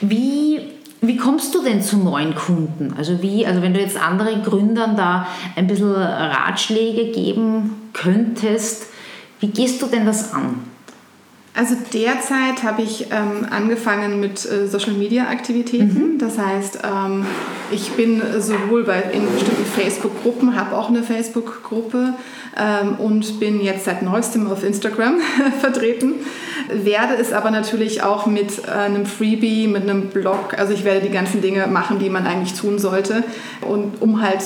[0.00, 0.60] Wie,
[1.00, 2.94] wie kommst du denn zu neuen Kunden?
[2.98, 8.86] Also, wie, also wenn du jetzt anderen Gründern da ein bisschen Ratschläge geben könntest,
[9.38, 10.75] wie gehst du denn das an?
[11.56, 16.12] Also derzeit habe ich ähm, angefangen mit äh, Social Media Aktivitäten.
[16.12, 16.18] Mhm.
[16.18, 17.24] Das heißt, ähm,
[17.70, 22.12] ich bin sowohl bei, in bestimmten Facebook-Gruppen, habe auch eine Facebook-Gruppe
[22.58, 25.14] ähm, und bin jetzt seit neuestem auf Instagram
[25.60, 26.16] vertreten.
[26.68, 31.06] werde es aber natürlich auch mit äh, einem Freebie, mit einem Blog, also ich werde
[31.06, 33.24] die ganzen Dinge machen, die man eigentlich tun sollte
[33.62, 34.40] und um halt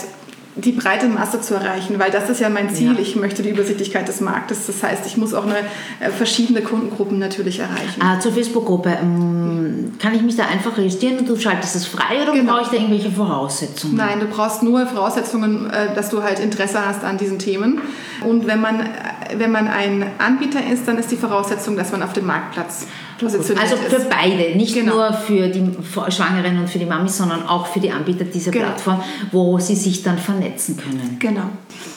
[0.60, 2.94] die breite Masse zu erreichen, weil das ist ja mein Ziel.
[2.94, 3.00] Ja.
[3.00, 4.66] Ich möchte die Übersichtlichkeit des Marktes.
[4.66, 5.58] Das heißt, ich muss auch eine,
[6.00, 8.00] äh, verschiedene Kundengruppen natürlich erreichen.
[8.00, 8.98] Ah, zur Facebook-Gruppe.
[9.00, 12.52] Ähm, kann ich mich da einfach registrieren und du schaltest es frei oder genau.
[12.52, 13.96] brauche ich da irgendwelche Voraussetzungen?
[13.96, 17.80] Nein, du brauchst nur Voraussetzungen, äh, dass du halt Interesse hast an diesen Themen.
[18.22, 18.88] Und wenn man,
[19.36, 22.86] wenn man ein Anbieter ist, dann ist die Voraussetzung, dass man auf dem Marktplatz
[23.18, 24.10] positioniert Also für ist.
[24.10, 24.94] beide, nicht genau.
[24.94, 25.70] nur für die
[26.08, 28.66] Schwangeren und für die Mamis, sondern auch für die Anbieter dieser genau.
[28.66, 29.02] Plattform,
[29.32, 31.16] wo sie sich dann vernetzen können.
[31.18, 31.50] Genau.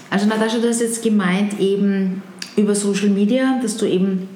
[0.10, 2.22] Also Natascha, du hast jetzt gemeint eben
[2.56, 4.30] über Social Media, dass du eben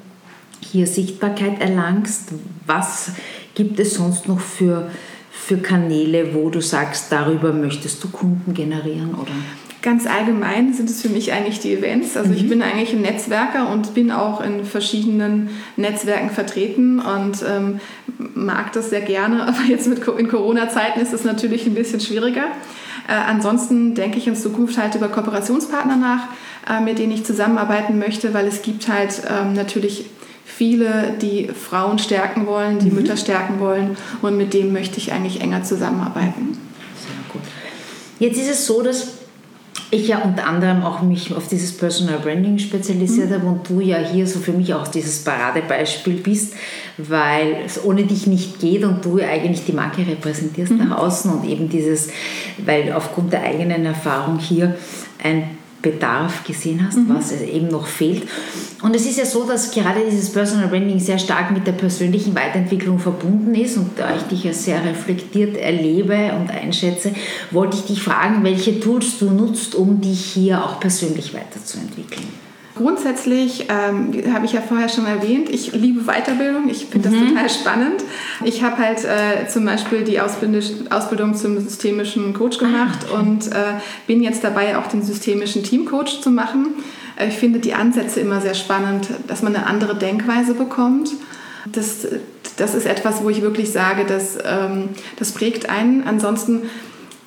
[0.60, 2.30] hier Sichtbarkeit erlangst.
[2.66, 3.12] Was
[3.54, 4.90] gibt es sonst noch für,
[5.30, 9.14] für Kanäle, wo du sagst, darüber möchtest du Kunden generieren?
[9.14, 9.30] Oder?
[9.80, 12.16] Ganz allgemein sind es für mich eigentlich die Events.
[12.16, 12.36] Also mhm.
[12.36, 17.80] ich bin eigentlich ein Netzwerker und bin auch in verschiedenen Netzwerken vertreten und ähm,
[18.34, 19.42] mag das sehr gerne.
[19.46, 22.44] Aber jetzt mit, in Corona-Zeiten ist es natürlich ein bisschen schwieriger.
[23.08, 26.28] Äh, ansonsten denke ich in Zukunft halt über Kooperationspartner nach,
[26.68, 30.06] äh, mit denen ich zusammenarbeiten möchte, weil es gibt halt ähm, natürlich
[30.44, 32.96] viele, die Frauen stärken wollen, die mhm.
[32.96, 36.58] Mütter stärken wollen und mit denen möchte ich eigentlich enger zusammenarbeiten.
[36.96, 37.42] Sehr gut.
[38.18, 39.17] Jetzt ist es so, dass
[39.90, 43.34] ich ja unter anderem auch mich auf dieses Personal Branding spezialisiert mhm.
[43.34, 46.54] habe und du ja hier so für mich auch dieses Paradebeispiel bist,
[46.98, 50.88] weil es ohne dich nicht geht und du eigentlich die Marke repräsentierst mhm.
[50.88, 52.08] nach außen und eben dieses,
[52.58, 54.76] weil aufgrund der eigenen Erfahrung hier
[55.22, 57.08] ein Bedarf gesehen hast, mhm.
[57.08, 58.28] was eben noch fehlt.
[58.82, 62.34] Und es ist ja so, dass gerade dieses Personal Branding sehr stark mit der persönlichen
[62.34, 67.12] Weiterentwicklung verbunden ist und da ich dich ja sehr reflektiert erlebe und einschätze,
[67.50, 72.47] wollte ich dich fragen, welche Tools du nutzt, um dich hier auch persönlich weiterzuentwickeln.
[72.78, 77.30] Grundsätzlich ähm, habe ich ja vorher schon erwähnt, ich liebe Weiterbildung, ich finde das mhm.
[77.30, 78.04] total spannend.
[78.44, 83.20] Ich habe halt äh, zum Beispiel die Ausbildung zum systemischen Coach gemacht ah, okay.
[83.20, 86.76] und äh, bin jetzt dabei, auch den systemischen Teamcoach zu machen.
[87.16, 91.10] Äh, ich finde die Ansätze immer sehr spannend, dass man eine andere Denkweise bekommt.
[91.66, 92.06] Das,
[92.58, 96.04] das ist etwas, wo ich wirklich sage, dass, ähm, das prägt einen.
[96.04, 96.62] Ansonsten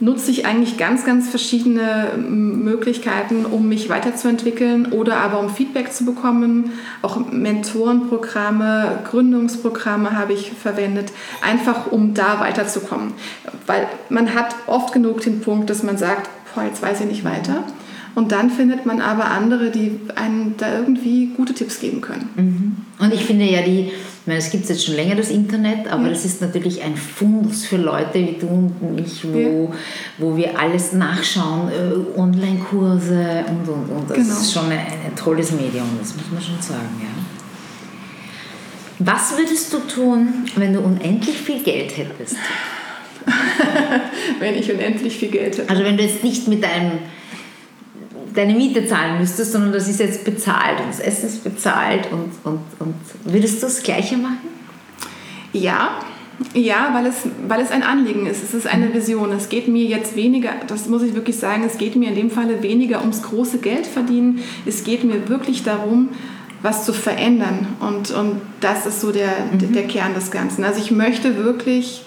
[0.02, 6.06] nutze ich eigentlich ganz, ganz verschiedene Möglichkeiten, um mich weiterzuentwickeln oder aber um Feedback zu
[6.06, 6.72] bekommen.
[7.04, 11.12] Auch Mentorenprogramme, Gründungsprogramme habe ich verwendet,
[11.42, 13.14] einfach um da weiterzukommen.
[13.68, 17.24] Weil man hat oft genug den Punkt, dass man sagt, boah, jetzt weiß ich nicht
[17.24, 17.64] weiter.
[18.16, 22.30] Und dann findet man aber andere, die einem da irgendwie gute Tipps geben können.
[22.36, 23.06] Mhm.
[23.06, 26.04] Und ich finde ja die, ich meine, es gibt jetzt schon länger das Internet, aber
[26.04, 26.10] mhm.
[26.10, 29.76] das ist natürlich ein Fundus für Leute wie du und mich, wo, ja.
[30.20, 34.10] wo wir alles nachschauen, äh, Online-Kurse und, und, und.
[34.10, 34.40] Das genau.
[34.40, 37.08] ist schon ein, ein tolles Medium, das muss man schon sagen, ja.
[39.00, 42.36] Was würdest du tun, wenn du unendlich viel Geld hättest?
[44.40, 45.70] wenn ich unendlich viel Geld hätte.
[45.70, 47.00] Also wenn du jetzt nicht mit deinem
[48.36, 52.32] deine Miete zahlen müsstest, sondern das ist jetzt bezahlt und das Essen ist bezahlt und,
[52.44, 54.50] und, und würdest du das Gleiche machen?
[55.54, 56.00] Ja,
[56.54, 57.16] ja, weil es,
[57.48, 58.44] weil es ein Anliegen ist.
[58.44, 58.94] Es ist eine mhm.
[58.94, 59.32] Vision.
[59.32, 62.32] Es geht mir jetzt weniger, das muss ich wirklich sagen, es geht mir in dem
[62.32, 64.40] Falle weniger ums große Geld verdienen.
[64.66, 66.10] Es geht mir wirklich darum,
[66.62, 67.68] was zu verändern.
[67.80, 69.74] Und, und das ist so der, mhm.
[69.74, 70.64] der Kern des Ganzen.
[70.64, 72.04] Also ich möchte wirklich.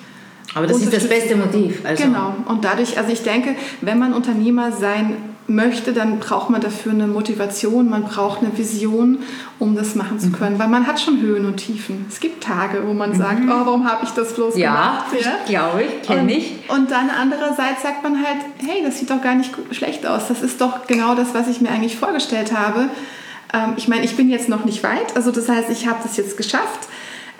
[0.55, 1.81] Aber das ist das beste Motiv.
[1.85, 2.05] Also.
[2.05, 2.35] Genau.
[2.47, 7.07] Und dadurch, also ich denke, wenn man Unternehmer sein möchte, dann braucht man dafür eine
[7.07, 9.19] Motivation, man braucht eine Vision,
[9.59, 10.33] um das machen zu mhm.
[10.33, 10.55] können.
[10.55, 10.59] Mhm.
[10.61, 12.07] Weil man hat schon Höhen und Tiefen.
[12.09, 13.17] Es gibt Tage, wo man mhm.
[13.17, 15.05] sagt, oh, warum habe ich das bloß ja, gemacht?
[15.21, 16.55] Ja, glaube ich, kenne ich.
[16.69, 20.29] Und dann andererseits sagt man halt, hey, das sieht doch gar nicht schlecht aus.
[20.29, 22.89] Das ist doch genau das, was ich mir eigentlich vorgestellt habe.
[23.53, 25.17] Ähm, ich meine, ich bin jetzt noch nicht weit.
[25.17, 26.89] Also das heißt, ich habe das jetzt geschafft.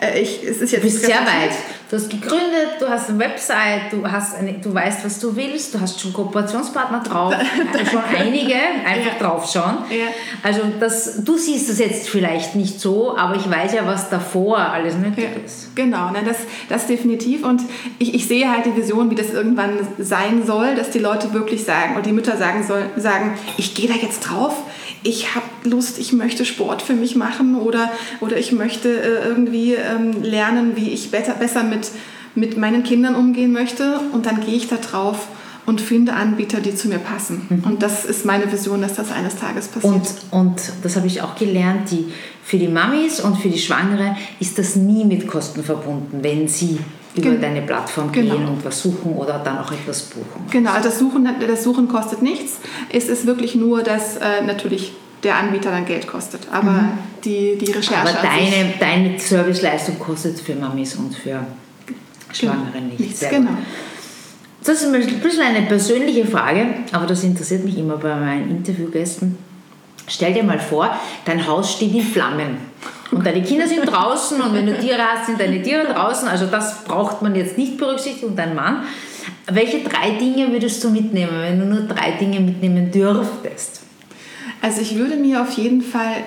[0.01, 1.53] Äh, ich, es ist jetzt du bist sehr weit.
[1.91, 5.75] Du hast gegründet, du hast eine Website, du, hast eine, du weißt, was du willst,
[5.75, 7.35] du hast schon Kooperationspartner drauf,
[7.91, 8.55] schon einige,
[8.85, 9.19] einfach ja.
[9.21, 9.79] drauf schauen.
[9.91, 10.07] Ja.
[10.43, 14.59] Also das, du siehst das jetzt vielleicht nicht so, aber ich weiß ja, was davor
[14.59, 15.45] alles nötig ja.
[15.45, 15.77] ist.
[15.77, 17.45] Genau, ne, das, das definitiv.
[17.45, 17.63] Und
[17.99, 21.65] ich, ich sehe halt die Vision, wie das irgendwann sein soll, dass die Leute wirklich
[21.65, 24.57] sagen, und die Mütter sagen, soll, sagen ich gehe da jetzt drauf,
[25.05, 29.75] ich habe Lust, ich möchte Sport für mich machen oder, oder ich möchte äh, irgendwie
[29.75, 31.91] ähm, lernen, wie ich besser, besser mit,
[32.35, 34.01] mit meinen Kindern umgehen möchte.
[34.13, 35.29] Und dann gehe ich da drauf
[35.67, 37.47] und finde Anbieter, die zu mir passen.
[37.49, 37.65] Mhm.
[37.65, 39.95] Und das ist meine Vision, dass das eines Tages passiert.
[40.31, 42.07] Und, und das habe ich auch gelernt, die,
[42.43, 46.79] für die Mamis und für die Schwangere ist das nie mit Kosten verbunden, wenn sie
[47.17, 48.35] über Gen deine Plattform genau.
[48.35, 50.47] gehen und was suchen oder dann auch etwas buchen.
[50.51, 52.59] Genau, das Suchen, das Suchen kostet nichts.
[52.91, 56.49] Es ist wirklich nur, dass äh, natürlich der Anbieter dann Geld kostet.
[56.51, 56.99] Aber mhm.
[57.25, 57.97] die, die Recherche.
[57.97, 61.47] Aber deine, deine Serviceleistung kostet für Mamis und für
[62.33, 63.01] Schwangere nichts.
[63.01, 63.53] nichts genau.
[64.65, 69.37] Das ist ein bisschen eine persönliche Frage, aber das interessiert mich immer bei meinen Interviewgästen.
[70.07, 70.95] Stell dir mal vor,
[71.27, 72.57] dein Haus steht in Flammen
[73.15, 76.29] und deine Kinder sind draußen und wenn du Tiere hast, sind deine Tiere draußen.
[76.29, 78.85] Also das braucht man jetzt nicht berücksichtigen und dein Mann.
[79.47, 83.83] Welche drei Dinge würdest du mitnehmen, wenn du nur drei Dinge mitnehmen dürftest?
[84.61, 86.25] Also ich würde mir auf jeden Fall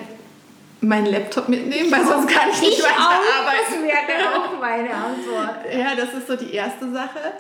[0.82, 3.88] meinen Laptop mitnehmen, weil sonst kann ich nicht ich weiter auch, arbeiten.
[3.88, 5.74] Das wäre auch meine Antwort.
[5.74, 7.34] Ja, das ist so die erste Sache.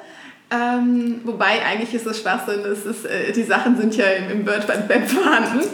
[0.50, 4.48] Ähm, wobei eigentlich ist das Schwachsinn, das ist, äh, die Sachen sind ja im, im
[4.48, 5.68] Word Web vorhanden.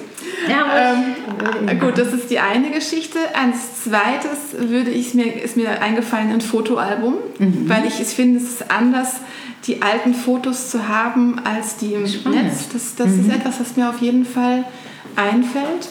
[0.49, 3.19] Ja, ähm, äh, gut, das ist die eine Geschichte.
[3.35, 7.69] Als zweites würde ich mir, ist mir eingefallen ein Fotoalbum, mhm.
[7.69, 9.17] weil ich, ich finde, es ist anders,
[9.67, 12.45] die alten Fotos zu haben als die im Spannend.
[12.45, 12.69] Netz.
[12.73, 13.29] Das, das mhm.
[13.29, 14.65] ist etwas, was mir auf jeden Fall
[15.15, 15.87] einfällt.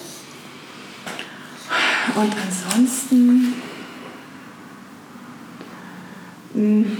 [2.16, 3.54] Und ansonsten.
[6.54, 6.96] Mh, hm,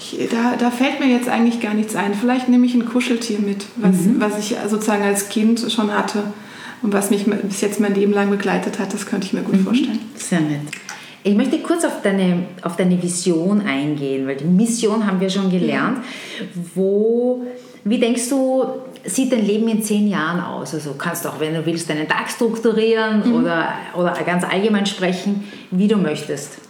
[0.00, 2.14] ich, da, da fällt mir jetzt eigentlich gar nichts ein.
[2.14, 4.16] Vielleicht nehme ich ein Kuscheltier mit, was, mhm.
[4.18, 6.24] was ich sozusagen als Kind schon hatte
[6.82, 8.94] und was mich bis jetzt mein Leben lang begleitet hat.
[8.94, 9.64] Das könnte ich mir gut mhm.
[9.64, 9.98] vorstellen.
[10.16, 10.60] Sehr nett.
[11.22, 15.50] Ich möchte kurz auf deine, auf deine Vision eingehen, weil die Mission haben wir schon
[15.50, 15.98] gelernt.
[16.74, 17.44] Wo,
[17.84, 18.64] wie denkst du,
[19.04, 20.72] sieht dein Leben in zehn Jahren aus?
[20.72, 23.34] Also kannst du auch, wenn du willst, deinen Tag strukturieren mhm.
[23.34, 26.69] oder, oder ganz allgemein sprechen, wie du möchtest.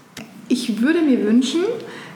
[0.51, 1.61] Ich würde mir wünschen,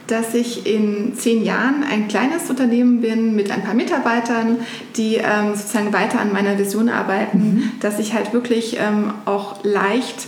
[0.09, 4.59] dass ich in zehn Jahren ein kleines Unternehmen bin mit ein paar Mitarbeitern,
[4.97, 7.71] die ähm, sozusagen weiter an meiner Vision arbeiten, mhm.
[7.81, 10.27] dass ich halt wirklich ähm, auch leicht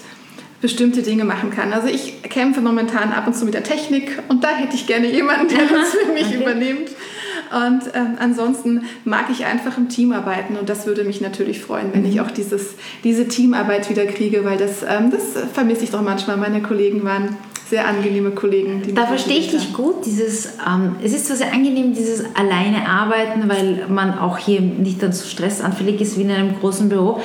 [0.62, 1.73] bestimmte Dinge machen kann.
[1.73, 5.11] Also ich kämpfe momentan ab und zu mit der Technik und da hätte ich gerne
[5.11, 6.40] jemanden, der das für mich okay.
[6.40, 6.90] übernimmt.
[7.53, 11.92] Und ähm, ansonsten mag ich einfach im Team arbeiten und das würde mich natürlich freuen,
[11.92, 12.09] wenn mhm.
[12.09, 16.37] ich auch dieses, diese Teamarbeit wieder kriege, weil das, ähm, das vermisse ich doch manchmal.
[16.37, 17.37] Meine Kollegen waren
[17.68, 18.83] sehr angenehme Kollegen.
[18.83, 20.07] Die da verstehe ich dich gut.
[20.07, 25.02] Dieses, ähm, es ist zwar sehr angenehm, dieses alleine arbeiten, weil man auch hier nicht
[25.02, 27.20] dann so stressanfällig ist wie in einem großen Büro.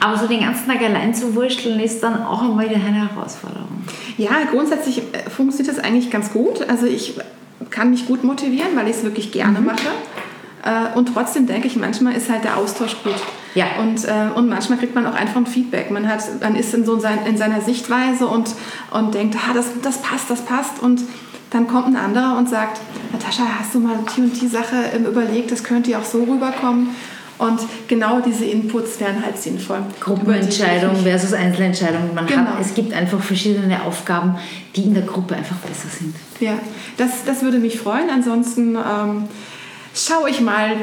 [0.00, 3.68] Aber so den ganzen Tag allein zu wursteln ist dann auch immer wieder eine Herausforderung.
[4.18, 6.68] Ja, grundsätzlich äh, funktioniert das eigentlich ganz gut.
[6.68, 7.14] Also ich
[7.70, 9.66] kann mich gut motivieren, weil ich es wirklich gerne mhm.
[9.66, 9.88] mache.
[10.66, 13.14] Äh, und trotzdem denke ich, manchmal ist halt der Austausch gut.
[13.54, 13.66] Ja.
[13.80, 15.90] Und, äh, und manchmal kriegt man auch einfach ein Feedback.
[15.90, 18.50] Man, hat, man ist in, so sein, in seiner Sichtweise und,
[18.90, 20.82] und denkt, ah, das, das passt, das passt.
[20.82, 21.02] Und
[21.50, 22.80] dann kommt ein anderer und sagt,
[23.12, 26.88] Natascha, hast du mal die und die Sache überlegt, das könnte ja auch so rüberkommen.
[27.38, 29.82] Und genau diese Inputs wären halt sinnvoll.
[30.00, 32.14] Gruppenentscheidung versus Einzelentscheidung.
[32.14, 32.46] Man genau.
[32.46, 34.36] hat, es gibt einfach verschiedene Aufgaben,
[34.74, 36.14] die in der Gruppe einfach besser sind.
[36.40, 36.54] Ja,
[36.96, 38.08] das, das würde mich freuen.
[38.10, 39.24] Ansonsten ähm,
[39.96, 40.76] schaue ich mal,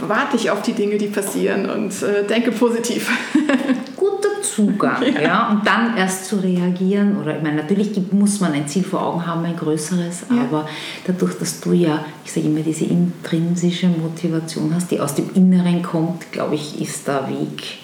[0.00, 3.10] warte ich auf die Dinge, die passieren und äh, denke positiv.
[3.96, 5.20] Guter Zugang, ja.
[5.20, 5.48] ja.
[5.50, 7.18] Und dann erst zu reagieren.
[7.18, 10.42] Oder ich meine, natürlich muss man ein Ziel vor Augen haben, ein größeres, ja.
[10.42, 10.68] aber
[11.06, 15.82] dadurch, dass du ja, ich sage immer, diese intrinsische Motivation hast, die aus dem Inneren
[15.82, 17.78] kommt, glaube ich, ist der Weg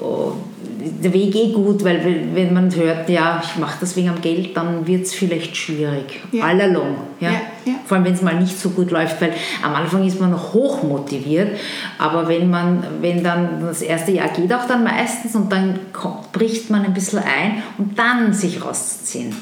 [0.00, 4.56] der Weg eh gut, weil wenn man hört, ja, ich mache das wegen am Geld,
[4.56, 6.20] dann wird es vielleicht schwierig.
[6.32, 6.44] Ja.
[6.44, 6.96] All along.
[7.20, 7.30] Ja?
[7.30, 7.72] ja, ja.
[7.84, 9.32] Vor allem, wenn es mal nicht so gut läuft, weil
[9.62, 11.58] am Anfang ist man noch hoch motiviert,
[11.98, 16.32] aber wenn man, wenn dann das erste Jahr geht auch dann meistens und dann kommt,
[16.32, 19.34] bricht man ein bisschen ein und dann sich rauszuziehen.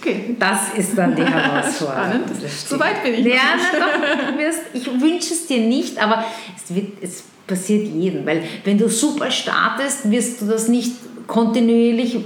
[0.00, 0.34] Okay.
[0.38, 2.22] Das ist dann die Herausforderung.
[2.66, 3.26] So weit bin ich.
[3.26, 6.24] Ja, na doch, wirst, ich wünsche es dir nicht, aber
[6.56, 8.24] es, wird, es passiert jedem.
[8.24, 10.92] Weil wenn du super startest, wirst du das nicht
[11.26, 12.18] kontinuierlich,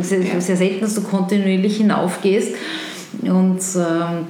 [0.00, 2.54] sehr, sehr selten, dass du kontinuierlich hinaufgehst.
[3.22, 4.26] Und, ähm,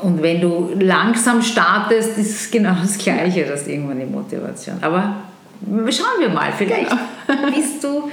[0.00, 4.76] und wenn du langsam startest, ist es genau das Gleiche, das ist irgendwann die Motivation.
[4.80, 5.16] Aber
[5.90, 7.50] schauen wir mal, vielleicht genau.
[7.54, 8.10] bist du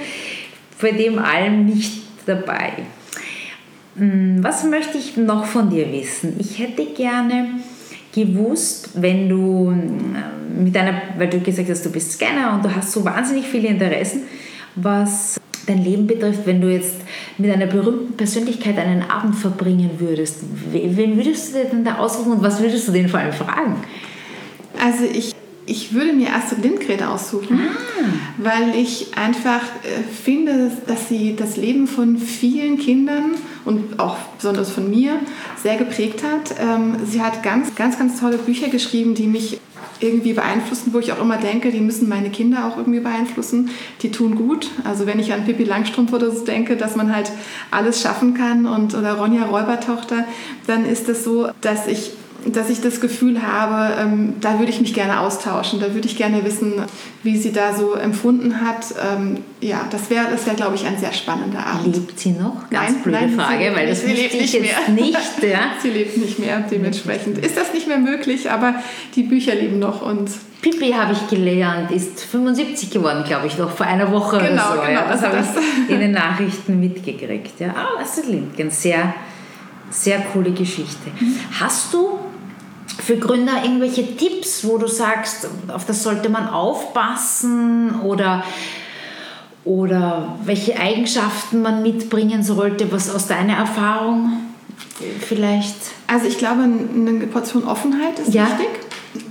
[0.80, 2.72] bei dem allem nicht dabei.
[3.96, 6.36] Hm, was möchte ich noch von dir wissen?
[6.38, 7.59] Ich hätte gerne
[8.12, 12.74] gewusst, wenn du äh, mit deiner, weil du gesagt hast, du bist Scanner und du
[12.74, 14.22] hast so wahnsinnig viele Interessen,
[14.76, 16.96] was dein Leben betrifft, wenn du jetzt
[17.38, 20.38] mit einer berühmten Persönlichkeit einen Abend verbringen würdest,
[20.72, 23.76] wen würdest du dir denn da aussuchen und was würdest du den vor allem fragen?
[24.82, 25.34] Also ich
[25.70, 28.04] ich würde mir Astrid Lindgren aussuchen, ah.
[28.38, 34.70] weil ich einfach äh, finde, dass sie das Leben von vielen Kindern und auch besonders
[34.70, 35.20] von mir
[35.62, 36.56] sehr geprägt hat.
[36.60, 39.60] Ähm, sie hat ganz, ganz, ganz tolle Bücher geschrieben, die mich
[40.00, 43.70] irgendwie beeinflussen, wo ich auch immer denke, die müssen meine Kinder auch irgendwie beeinflussen.
[44.02, 44.68] Die tun gut.
[44.82, 47.30] Also wenn ich an Pippi Langstrumpf oder so denke, dass man halt
[47.70, 50.24] alles schaffen kann und oder Ronja Räubertochter,
[50.66, 52.12] dann ist es so, dass ich
[52.46, 56.16] dass ich das Gefühl habe, ähm, da würde ich mich gerne austauschen, da würde ich
[56.16, 56.74] gerne wissen,
[57.22, 58.86] wie sie da so empfunden hat.
[59.02, 61.94] Ähm, ja, das wäre, das wär, glaube ich, ein sehr spannender Abend.
[61.94, 62.68] Lebt sie noch?
[62.70, 64.88] Ganz nein, blöde nein, Frage, weil das sie lebt nicht mehr.
[64.94, 65.18] nicht.
[65.42, 65.72] Ja?
[65.82, 68.74] sie lebt nicht mehr, dementsprechend ist das nicht mehr möglich, aber
[69.14, 70.30] die Bücher leben noch und
[70.62, 74.62] Pippi habe ich gelernt, ist 75 geworden, glaube ich, noch vor einer Woche genau, oder
[74.62, 74.80] so.
[74.80, 77.58] Genau, ja, das also habe ich in den Nachrichten mitgekriegt.
[77.58, 77.74] Ja.
[77.74, 79.14] Oh, Astrid Lindgren, sehr,
[79.90, 81.10] sehr coole Geschichte.
[81.18, 81.36] Mhm.
[81.58, 82.18] Hast du
[83.10, 88.44] für Gründer irgendwelche Tipps, wo du sagst, auf das sollte man aufpassen oder,
[89.64, 94.34] oder welche Eigenschaften man mitbringen sollte, was aus deiner Erfahrung
[95.18, 95.74] vielleicht?
[96.06, 98.44] Also ich glaube, eine Portion Offenheit ist ja.
[98.44, 98.68] wichtig.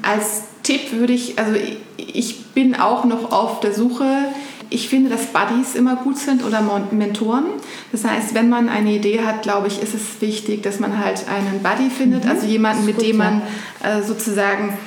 [0.02, 1.54] Als Tipp würde ich, also
[1.96, 4.26] ich bin auch noch auf der Suche
[4.70, 7.46] ich finde, dass Buddies immer gut sind oder Mentoren.
[7.92, 11.26] Das heißt, wenn man eine Idee hat, glaube ich, ist es wichtig, dass man halt
[11.28, 12.32] einen Buddy findet, mhm.
[12.32, 13.42] also jemanden, mit gut, dem man
[13.84, 14.78] äh, sozusagen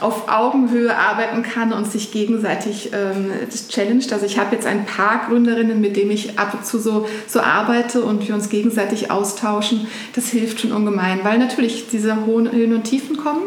[0.00, 3.30] auf Augenhöhe arbeiten kann und sich gegenseitig ähm,
[3.68, 4.12] challenged.
[4.12, 7.40] Also ich habe jetzt ein paar Gründerinnen, mit denen ich ab und zu so, so
[7.40, 9.86] arbeite und wir uns gegenseitig austauschen.
[10.14, 13.42] Das hilft schon ungemein, weil natürlich diese hohen Höhen und Tiefen kommen.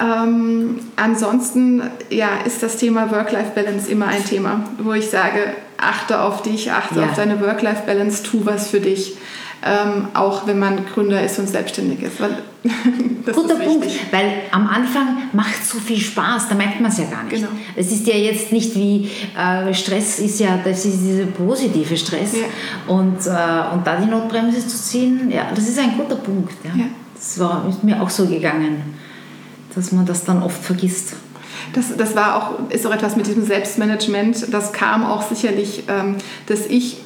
[0.00, 6.42] Ähm, ansonsten ja, ist das Thema Work-Life-Balance immer ein Thema, wo ich sage, achte auf
[6.42, 7.06] dich, achte ja.
[7.06, 9.16] auf deine Work-Life-Balance, tu was für dich.
[9.64, 12.20] Ähm, auch wenn man Gründer ist und selbstständig ist.
[12.20, 12.38] Weil,
[13.32, 16.98] Guter ist Punkt, weil am Anfang macht es so viel Spaß, da merkt man es
[16.98, 17.36] ja gar nicht.
[17.36, 17.48] Genau.
[17.76, 22.32] Es ist ja jetzt nicht wie äh, Stress ist ja, das ist dieser positive Stress
[22.32, 22.92] ja.
[22.92, 26.54] und, äh, und da die Notbremse zu ziehen, ja, das ist ein guter Punkt.
[26.64, 26.70] Ja.
[26.74, 26.86] ja.
[27.14, 28.82] Das war, ist mir auch so gegangen
[29.74, 31.14] dass man das dann oft vergisst.
[31.74, 34.52] Das, das war auch, ist auch etwas mit diesem Selbstmanagement.
[34.52, 36.98] Das kam auch sicherlich, ähm, dass ich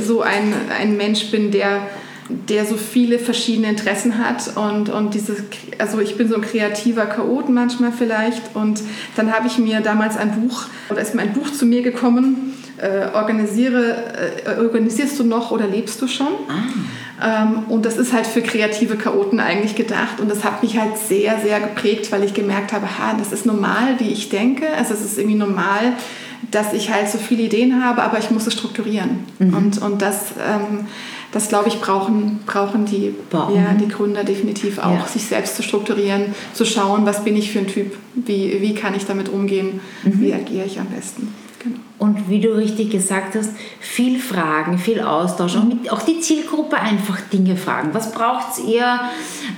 [0.00, 1.80] so ein, ein Mensch bin, der
[2.28, 5.42] der so viele verschiedene Interessen hat und, und dieses,
[5.78, 8.80] also ich bin so ein kreativer Chaot manchmal vielleicht und
[9.16, 12.54] dann habe ich mir damals ein Buch, oder ist mir ein Buch zu mir gekommen,
[12.78, 16.28] äh, organisiere, äh, organisierst du noch oder lebst du schon?
[16.48, 16.62] Ah.
[17.22, 20.20] Ähm, und das ist halt für kreative Chaoten eigentlich gedacht.
[20.20, 23.46] Und das hat mich halt sehr, sehr geprägt, weil ich gemerkt habe, ha, das ist
[23.46, 24.66] normal, wie ich denke.
[24.76, 25.92] Also es ist irgendwie normal,
[26.50, 29.20] dass ich halt so viele Ideen habe, aber ich muss es strukturieren.
[29.38, 29.54] Mhm.
[29.54, 30.86] Und, und das, ähm,
[31.32, 35.06] das glaube ich, brauchen, brauchen die, ja, die Gründer definitiv auch, ja.
[35.06, 38.94] sich selbst zu strukturieren, zu schauen, was bin ich für ein Typ, wie, wie kann
[38.94, 40.20] ich damit umgehen, mhm.
[40.20, 41.34] wie agiere ich am besten.
[41.64, 41.76] Genau.
[41.98, 43.50] Und wie du richtig gesagt hast,
[43.80, 47.90] viel Fragen, viel Austausch, auch, mit, auch die Zielgruppe einfach Dinge fragen.
[47.92, 49.00] Was braucht ihr?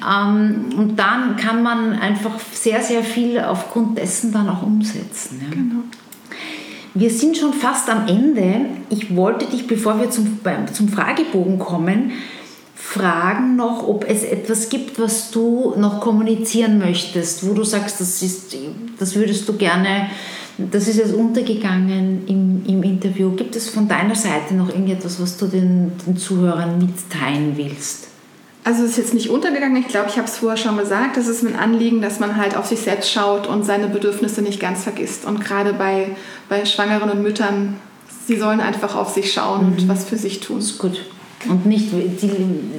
[0.09, 5.40] Ähm, und dann kann man einfach sehr, sehr viel aufgrund dessen dann auch umsetzen.
[5.42, 5.55] Ja?
[5.55, 5.83] Genau.
[6.95, 8.66] Wir sind schon fast am Ende.
[8.88, 10.38] Ich wollte dich, bevor wir zum,
[10.73, 12.12] zum Fragebogen kommen,
[12.75, 18.23] fragen noch, ob es etwas gibt, was du noch kommunizieren möchtest, wo du sagst, das,
[18.23, 18.57] ist,
[18.99, 20.09] das würdest du gerne
[20.59, 23.33] das ist jetzt untergegangen im, im Interview.
[23.33, 28.09] Gibt es von deiner Seite noch irgendetwas, was du den, den Zuhörern mitteilen willst?
[28.64, 29.77] Also es ist jetzt nicht untergegangen.
[29.77, 31.16] Ich glaube, ich habe es vorher schon gesagt.
[31.19, 34.59] Es ist ein Anliegen, dass man halt auf sich selbst schaut und seine Bedürfnisse nicht
[34.59, 35.25] ganz vergisst.
[35.25, 36.16] Und gerade bei,
[36.49, 37.77] bei Schwangeren und Müttern,
[38.27, 39.73] sie sollen einfach auf sich schauen mhm.
[39.73, 40.57] und was für sich tun.
[40.57, 41.01] Das ist gut.
[41.49, 42.31] Und nicht, die,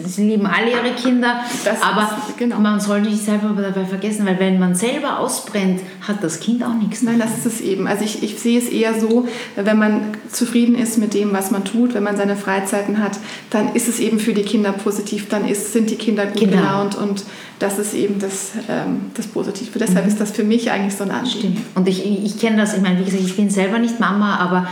[0.05, 2.59] sie lieben alle ihre Kinder, das aber ist, genau.
[2.59, 6.73] man soll nicht selber dabei vergessen, weil wenn man selber ausbrennt, hat das Kind auch
[6.73, 7.01] nichts.
[7.01, 7.87] Nein, das ist es eben.
[7.87, 10.01] Also ich, ich sehe es eher so, wenn man
[10.31, 13.99] zufrieden ist mit dem, was man tut, wenn man seine Freizeiten hat, dann ist es
[13.99, 16.57] eben für die Kinder positiv, dann ist, sind die Kinder gut genau.
[16.57, 17.23] gelaunt und
[17.59, 19.79] das ist eben das, ähm, das Positive.
[19.79, 20.11] Deshalb mhm.
[20.11, 21.39] ist das für mich eigentlich so ein Anliegen.
[21.39, 21.57] Stimmt.
[21.75, 24.67] Und ich, ich kenne das, ich meine, wie gesagt, ich bin selber nicht Mama, aber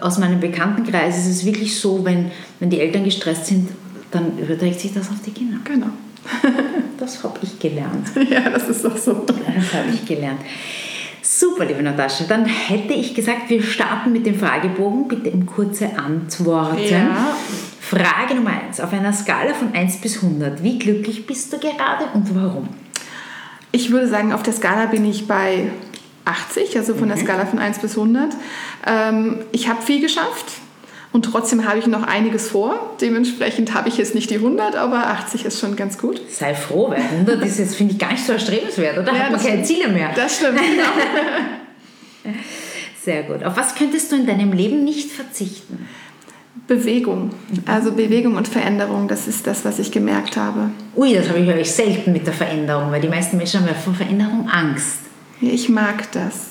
[0.00, 3.70] aus meinem Bekanntenkreis ist es wirklich so, wenn, wenn die Eltern gestresst sind,
[4.10, 5.58] dann überträgt sich das auf die Kinder.
[5.64, 5.88] Genau.
[6.98, 8.08] das habe ich gelernt.
[8.30, 9.12] Ja, das ist auch so.
[9.26, 10.40] Das habe ich gelernt.
[11.22, 12.24] Super, liebe Natascha.
[12.26, 15.08] Dann hätte ich gesagt, wir starten mit dem Fragebogen.
[15.08, 16.90] Bitte um kurze Antworten.
[16.90, 17.36] Ja.
[17.80, 18.80] Frage Nummer 1.
[18.80, 22.68] Auf einer Skala von 1 bis 100, wie glücklich bist du gerade und warum?
[23.72, 25.70] Ich würde sagen, auf der Skala bin ich bei
[26.28, 27.22] 80, also von der mhm.
[27.22, 28.36] Skala von 1 bis 100.
[28.86, 30.46] Ähm, ich habe viel geschafft
[31.12, 32.94] und trotzdem habe ich noch einiges vor.
[33.00, 36.20] Dementsprechend habe ich jetzt nicht die 100, aber 80 ist schon ganz gut.
[36.30, 39.12] Sei froh, weil 100 ist jetzt, finde ich, gar nicht so erstrebenswert, oder?
[39.12, 40.10] Ja, Hat man keine Ziele mehr.
[40.14, 42.34] Das stimmt, genau.
[43.02, 43.42] Sehr gut.
[43.42, 45.88] Auf was könntest du in deinem Leben nicht verzichten?
[46.66, 47.30] Bewegung.
[47.64, 50.70] Also Bewegung und Veränderung, das ist das, was ich gemerkt habe.
[50.94, 53.74] Ui, das habe ich wirklich selten mit der Veränderung, weil die meisten Menschen haben ja
[53.74, 55.07] vor Veränderung Angst.
[55.40, 56.48] Ich mag das.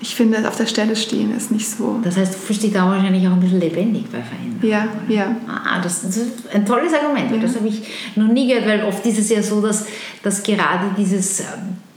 [0.00, 2.00] ich finde, auf der Stelle stehen ist nicht so.
[2.02, 4.60] Das heißt, du fühlst dich da wahrscheinlich auch ein bisschen lebendig bei Veränderungen.
[4.62, 5.36] Ja, ja.
[5.46, 7.30] Ah, das, das ist ein tolles Argument.
[7.30, 7.38] Ja.
[7.38, 7.82] Das habe ich
[8.16, 9.86] noch nie gehört, weil oft ist es ja so, dass,
[10.22, 11.42] dass gerade dieses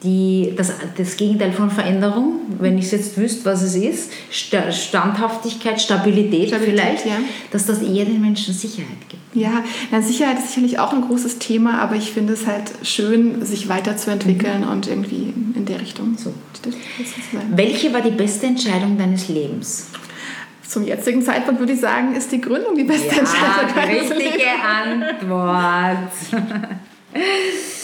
[0.03, 5.81] die, das, das Gegenteil von Veränderung, wenn ich es jetzt wüsste, was es ist, Standhaftigkeit,
[5.81, 7.19] Stabilität, Stabilität vielleicht, ja.
[7.51, 9.21] dass das eher den Menschen Sicherheit gibt.
[9.33, 13.43] Ja, na, Sicherheit ist sicherlich auch ein großes Thema, aber ich finde es halt schön,
[13.45, 14.69] sich weiterzuentwickeln mhm.
[14.69, 16.17] und irgendwie in der Richtung.
[16.17, 16.33] So.
[17.55, 19.87] Welche war die beste Entscheidung deines Lebens?
[20.67, 24.33] Zum jetzigen Zeitpunkt würde ich sagen, ist die Gründung die beste ja, Entscheidung deines Lebens.
[24.33, 24.49] Richtige
[25.21, 26.11] Antwort.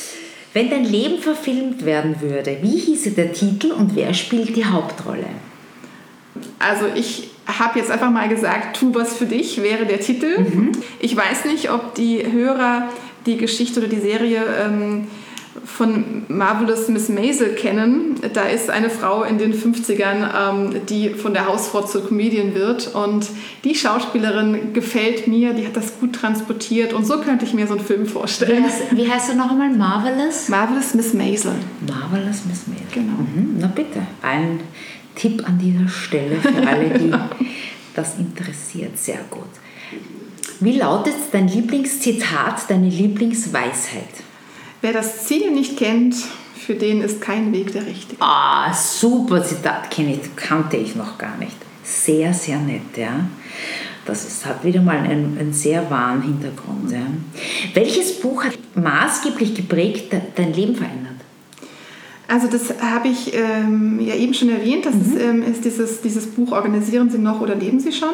[0.54, 5.28] Wenn dein Leben verfilmt werden würde, wie hieße der Titel und wer spielt die Hauptrolle?
[6.58, 10.40] Also ich habe jetzt einfach mal gesagt, tu was für dich wäre der Titel.
[10.40, 10.72] Mhm.
[11.00, 12.90] Ich weiß nicht, ob die Hörer
[13.26, 15.08] die Geschichte oder die Serie ähm,
[15.66, 18.16] von Marvelous Miss Maisel kennen.
[18.34, 22.94] Da ist eine Frau in den 50ern, ähm, die von der Hausfrau zur Comedian wird.
[22.94, 23.28] Und
[23.64, 26.94] die Schauspielerin gefällt mir, die hat das gut transportiert.
[26.94, 28.64] Und so könnte ich mir so einen Film vorstellen.
[28.64, 29.70] Wie heißt, wie heißt er noch einmal?
[29.72, 30.50] Marvelous?
[30.50, 31.54] Marvelous Miss Maisel.
[31.88, 32.86] Marvelous Miss Maisel.
[32.94, 33.14] Genau.
[33.14, 33.58] Mhm.
[33.60, 34.02] Na bitte.
[34.22, 34.60] Ein
[35.16, 37.12] Tipp an dieser Stelle für alle, die
[37.96, 38.98] das interessiert.
[38.98, 39.50] Sehr gut.
[40.62, 44.29] Wie lautet dein Lieblingszitat, deine Lieblingsweisheit?
[44.82, 46.16] Wer das Ziel nicht kennt,
[46.56, 48.22] für den ist kein Weg der richtige.
[48.22, 51.56] Ah, super Zitat, kenne ich, kannte ich noch gar nicht.
[51.84, 53.28] Sehr, sehr nett, ja.
[54.06, 56.92] Das ist, hat wieder mal einen, einen sehr wahren Hintergrund.
[56.92, 57.02] Ja.
[57.74, 61.10] Welches Buch hat maßgeblich geprägt dein Leben verändert?
[62.28, 64.86] Also das habe ich ähm, ja eben schon erwähnt.
[64.86, 65.02] Das mhm.
[65.02, 68.14] ist, ähm, ist, dieses, dieses Buch Organisieren Sie noch oder leben Sie schon?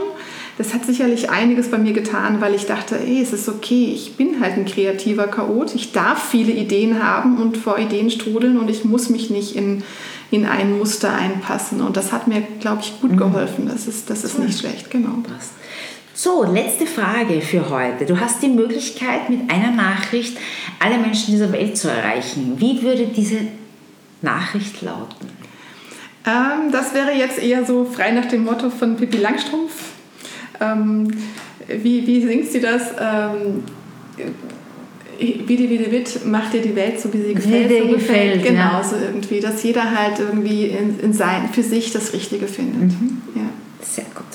[0.57, 4.15] Das hat sicherlich einiges bei mir getan, weil ich dachte, ey, es ist okay, ich
[4.15, 5.75] bin halt ein kreativer Chaot.
[5.75, 9.83] Ich darf viele Ideen haben und vor Ideen strudeln und ich muss mich nicht in,
[10.31, 11.81] in ein Muster einpassen.
[11.81, 13.17] Und das hat mir, glaube ich, gut mhm.
[13.17, 13.67] geholfen.
[13.67, 15.17] Das ist, das ist nicht schlecht, genau.
[15.23, 15.51] Passt.
[16.13, 18.05] So, letzte Frage für heute.
[18.05, 20.37] Du hast die Möglichkeit, mit einer Nachricht
[20.79, 22.53] alle Menschen dieser Welt zu erreichen.
[22.55, 23.39] Wie würde diese
[24.21, 25.27] Nachricht lauten?
[26.25, 29.94] Ähm, das wäre jetzt eher so frei nach dem Motto von Pippi Langstrumpf.
[30.61, 31.07] Ähm,
[31.67, 32.91] wie, wie singt sie das?
[32.99, 33.63] Ähm,
[35.17, 37.69] wie die, wie die Witt, macht dir die Welt so, wie sie gefällt.
[37.69, 38.83] Wie dir so gefällt, Genau, ja.
[38.83, 39.39] so irgendwie.
[39.39, 42.91] Dass jeder halt irgendwie in, in sein, für sich das Richtige findet.
[42.91, 43.21] Mhm.
[43.35, 43.41] Ja.
[43.81, 44.25] Sehr gut.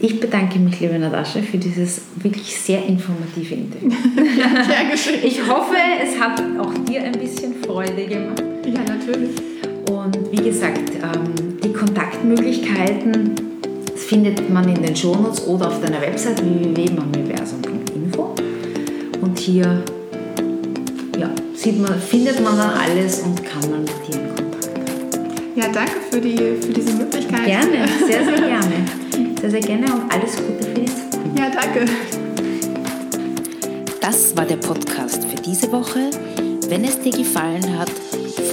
[0.00, 3.90] Ich bedanke mich, liebe Natascha, für dieses wirklich sehr informative Interview.
[4.38, 5.20] ja, geschehen.
[5.24, 8.42] Ich hoffe, es hat auch dir ein bisschen Freude gemacht.
[8.66, 9.30] Ja, natürlich.
[9.90, 13.34] Und wie gesagt, ähm, die Kontaktmöglichkeiten
[14.04, 18.34] findet man in den Shownotes oder auf deiner Website www.mamiversum.info.
[19.20, 19.82] Und hier
[21.18, 24.68] ja, sieht man, findet man dann alles und kann man mit dir in Kontakt
[25.56, 27.46] Ja, danke für, die, für diese Möglichkeit.
[27.46, 28.84] Gerne, sehr, sehr gerne.
[29.40, 31.38] Sehr, sehr gerne und alles Gute für die Zukunft.
[31.38, 31.84] Ja, danke.
[34.00, 36.10] Das war der Podcast für diese Woche.
[36.68, 37.90] Wenn es dir gefallen hat,